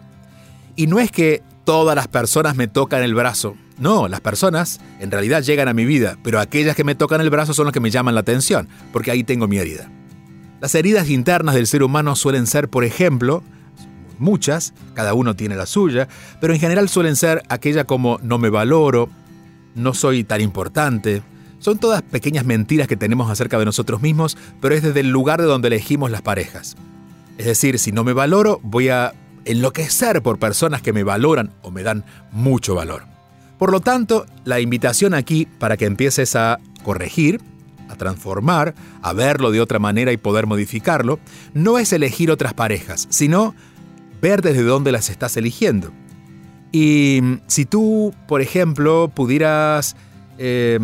Y 0.76 0.88
no 0.88 1.00
es 1.00 1.12
que 1.12 1.42
todas 1.66 1.96
las 1.96 2.08
personas 2.08 2.56
me 2.56 2.68
tocan 2.68 3.02
el 3.02 3.16
brazo. 3.16 3.56
No, 3.78 4.08
las 4.08 4.22
personas 4.22 4.80
en 5.00 5.12
realidad 5.12 5.44
llegan 5.44 5.68
a 5.68 5.74
mi 5.74 5.86
vida, 5.86 6.18
pero 6.24 6.40
aquellas 6.40 6.76
que 6.76 6.86
me 6.86 6.96
tocan 6.96 7.22
el 7.22 7.30
brazo 7.30 7.54
son 7.54 7.66
las 7.66 7.74
que 7.74 7.82
me 7.82 7.92
llaman 7.92 8.16
la 8.16 8.22
atención, 8.22 8.70
porque 8.94 9.12
ahí 9.12 9.24
tengo 9.24 9.48
mi 9.48 9.58
herida. 9.58 9.90
Las 10.62 10.76
heridas 10.76 11.10
internas 11.10 11.56
del 11.56 11.68
ser 11.68 11.84
humano 11.84 12.16
suelen 12.16 12.48
ser, 12.48 12.70
por 12.70 12.86
ejemplo, 12.86 13.44
muchas, 14.18 14.74
cada 14.94 15.14
uno 15.14 15.36
tiene 15.36 15.56
la 15.56 15.66
suya, 15.66 16.08
pero 16.40 16.54
en 16.54 16.60
general 16.60 16.88
suelen 16.88 17.18
ser 17.18 17.44
aquella 17.50 17.84
como 17.84 18.18
no 18.24 18.38
me 18.38 18.50
valoro, 18.50 19.10
no 19.76 19.94
soy 19.94 20.24
tan 20.24 20.40
importante. 20.40 21.22
Son 21.60 21.78
todas 21.78 22.02
pequeñas 22.02 22.46
mentiras 22.46 22.88
que 22.88 22.96
tenemos 22.96 23.30
acerca 23.30 23.60
de 23.60 23.66
nosotros 23.66 24.02
mismos, 24.02 24.38
pero 24.62 24.74
es 24.74 24.84
desde 24.84 25.02
el 25.02 25.10
lugar 25.10 25.42
de 25.42 25.48
donde 25.48 25.68
elegimos 25.68 26.12
las 26.12 26.22
parejas. 26.22 26.78
Es 27.38 27.46
decir, 27.46 27.78
si 27.78 27.92
no 27.92 28.06
me 28.06 28.14
valoro, 28.14 28.62
voy 28.64 28.88
a 28.88 29.14
enloquecer 29.44 30.22
por 30.22 30.40
personas 30.40 30.82
que 30.82 30.94
me 30.94 31.04
valoran 31.04 31.52
o 31.62 31.72
me 31.72 31.84
dan 31.84 32.06
mucho 32.32 32.76
valor. 32.76 33.15
Por 33.58 33.72
lo 33.72 33.80
tanto, 33.80 34.26
la 34.44 34.60
invitación 34.60 35.14
aquí 35.14 35.48
para 35.60 35.78
que 35.78 35.86
empieces 35.86 36.36
a 36.36 36.60
corregir, 36.84 37.42
a 37.90 37.96
transformar, 37.96 38.76
a 39.02 39.14
verlo 39.14 39.52
de 39.52 39.62
otra 39.62 39.80
manera 39.80 40.12
y 40.12 40.18
poder 40.18 40.48
modificarlo, 40.48 41.20
no 41.54 41.78
es 41.78 41.94
elegir 41.94 42.32
otras 42.32 42.54
parejas, 42.54 43.08
sino 43.10 43.56
ver 44.22 44.42
desde 44.42 44.64
dónde 44.64 44.92
las 44.92 45.10
estás 45.10 45.38
eligiendo. 45.38 45.92
Y 46.72 47.20
mm, 47.22 47.42
si 47.48 47.66
tú, 47.66 48.14
por 48.28 48.42
ejemplo, 48.42 49.10
pudieras 49.14 49.96
eh, 50.38 50.80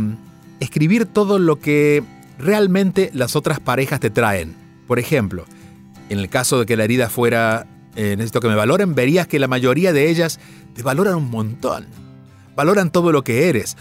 escribir 0.59 1.05
todo 1.05 1.39
lo 1.39 1.59
que 1.59 2.03
realmente 2.39 3.09
las 3.13 3.35
otras 3.35 3.59
parejas 3.59 3.99
te 3.99 4.09
traen. 4.09 4.55
Por 4.87 4.99
ejemplo, 4.99 5.45
en 6.09 6.19
el 6.19 6.29
caso 6.29 6.59
de 6.59 6.65
que 6.65 6.77
la 6.77 6.83
herida 6.83 7.09
fuera 7.09 7.67
eh, 7.95 8.15
necesito 8.17 8.39
que 8.39 8.47
me 8.47 8.55
valoren, 8.55 8.95
verías 8.95 9.27
que 9.27 9.39
la 9.39 9.47
mayoría 9.47 9.91
de 9.91 10.09
ellas 10.09 10.39
te 10.73 10.83
valoran 10.83 11.15
un 11.15 11.29
montón. 11.29 11.85
Valoran 12.55 12.91
todo 12.91 13.11
lo 13.11 13.23
que 13.23 13.49
eres. 13.49 13.77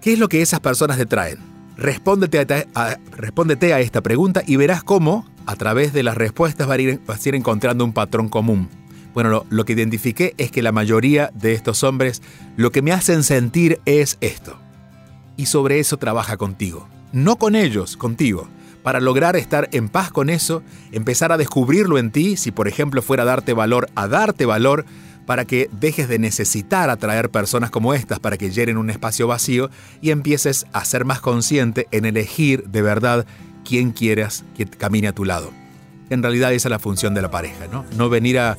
¿Qué 0.00 0.12
es 0.12 0.18
lo 0.18 0.28
que 0.28 0.42
esas 0.42 0.60
personas 0.60 0.98
te 0.98 1.06
traen? 1.06 1.38
Respóndete 1.76 2.38
a, 2.40 2.66
a- 2.74 3.80
esta 3.80 4.00
pregunta 4.02 4.42
y 4.46 4.56
verás 4.56 4.82
cómo, 4.82 5.26
a 5.46 5.56
través 5.56 5.92
de 5.92 6.02
las 6.02 6.16
respuestas, 6.16 6.66
vas 6.66 6.78
a 6.78 6.80
ir, 6.80 7.00
vas 7.06 7.24
a 7.24 7.28
ir 7.28 7.34
encontrando 7.34 7.84
un 7.84 7.92
patrón 7.92 8.28
común. 8.28 8.68
Bueno, 9.14 9.30
lo, 9.30 9.46
lo 9.48 9.64
que 9.64 9.72
identifiqué 9.72 10.34
es 10.38 10.50
que 10.50 10.62
la 10.62 10.72
mayoría 10.72 11.30
de 11.34 11.52
estos 11.54 11.82
hombres 11.84 12.22
lo 12.56 12.70
que 12.70 12.82
me 12.82 12.92
hacen 12.92 13.22
sentir 13.22 13.80
es 13.86 14.18
esto. 14.20 14.58
Y 15.36 15.46
sobre 15.46 15.78
eso 15.80 15.96
trabaja 15.98 16.36
contigo. 16.36 16.88
No 17.12 17.36
con 17.36 17.54
ellos, 17.56 17.96
contigo. 17.96 18.48
Para 18.82 19.00
lograr 19.00 19.36
estar 19.36 19.68
en 19.72 19.88
paz 19.88 20.10
con 20.12 20.30
eso, 20.30 20.62
empezar 20.92 21.32
a 21.32 21.36
descubrirlo 21.38 21.98
en 21.98 22.10
ti, 22.10 22.36
si 22.36 22.52
por 22.52 22.68
ejemplo 22.68 23.02
fuera 23.02 23.24
a 23.24 23.26
darte 23.26 23.52
valor, 23.52 23.88
a 23.94 24.06
darte 24.06 24.46
valor, 24.46 24.84
para 25.26 25.44
que 25.44 25.68
dejes 25.72 26.08
de 26.08 26.18
necesitar 26.18 26.88
atraer 26.88 27.30
personas 27.30 27.70
como 27.70 27.92
estas 27.92 28.20
para 28.20 28.38
que 28.38 28.50
llenen 28.50 28.78
un 28.78 28.90
espacio 28.90 29.26
vacío 29.26 29.70
y 30.00 30.10
empieces 30.10 30.66
a 30.72 30.84
ser 30.84 31.04
más 31.04 31.20
consciente 31.20 31.88
en 31.90 32.04
elegir 32.04 32.64
de 32.64 32.82
verdad 32.82 33.26
quién 33.64 33.90
quieras 33.90 34.44
que 34.56 34.66
camine 34.66 35.08
a 35.08 35.12
tu 35.12 35.24
lado. 35.24 35.50
En 36.08 36.22
realidad 36.22 36.52
esa 36.52 36.68
es 36.68 36.70
la 36.70 36.78
función 36.78 37.14
de 37.14 37.22
la 37.22 37.30
pareja, 37.30 37.66
¿no? 37.66 37.84
No 37.96 38.08
venir 38.08 38.38
a, 38.38 38.56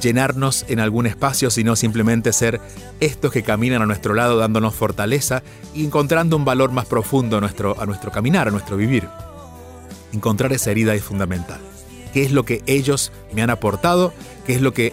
llenarnos 0.00 0.64
en 0.68 0.80
algún 0.80 1.06
espacio, 1.06 1.48
sino 1.48 1.76
simplemente 1.76 2.32
ser 2.32 2.60
estos 2.98 3.30
que 3.30 3.44
caminan 3.44 3.80
a 3.80 3.86
nuestro 3.86 4.12
lado 4.12 4.36
dándonos 4.36 4.74
fortaleza 4.74 5.44
y 5.72 5.84
encontrando 5.84 6.36
un 6.36 6.44
valor 6.44 6.72
más 6.72 6.86
profundo 6.86 7.36
a 7.36 7.40
nuestro, 7.40 7.80
a 7.80 7.86
nuestro 7.86 8.10
caminar, 8.10 8.48
a 8.48 8.50
nuestro 8.50 8.76
vivir. 8.76 9.06
Encontrar 10.12 10.52
esa 10.52 10.72
herida 10.72 10.96
es 10.96 11.04
fundamental. 11.04 11.60
¿Qué 12.12 12.24
es 12.24 12.32
lo 12.32 12.44
que 12.44 12.64
ellos 12.66 13.12
me 13.32 13.42
han 13.42 13.50
aportado? 13.50 14.12
¿Qué 14.46 14.52
es 14.52 14.60
lo 14.60 14.72
que 14.72 14.92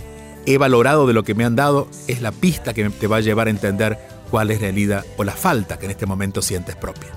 he 0.49 0.57
valorado 0.57 1.07
de 1.07 1.13
lo 1.13 1.23
que 1.23 1.35
me 1.35 1.45
han 1.45 1.55
dado? 1.55 1.87
Es 2.07 2.21
la 2.21 2.31
pista 2.31 2.73
que 2.73 2.89
te 2.89 3.07
va 3.07 3.17
a 3.17 3.21
llevar 3.21 3.47
a 3.47 3.51
entender 3.51 3.97
cuál 4.29 4.51
es 4.51 4.61
la 4.61 4.67
herida 4.67 5.05
o 5.17 5.23
la 5.23 5.33
falta 5.33 5.77
que 5.77 5.85
en 5.85 5.91
este 5.91 6.05
momento 6.05 6.41
sientes 6.41 6.75
propia. 6.75 7.09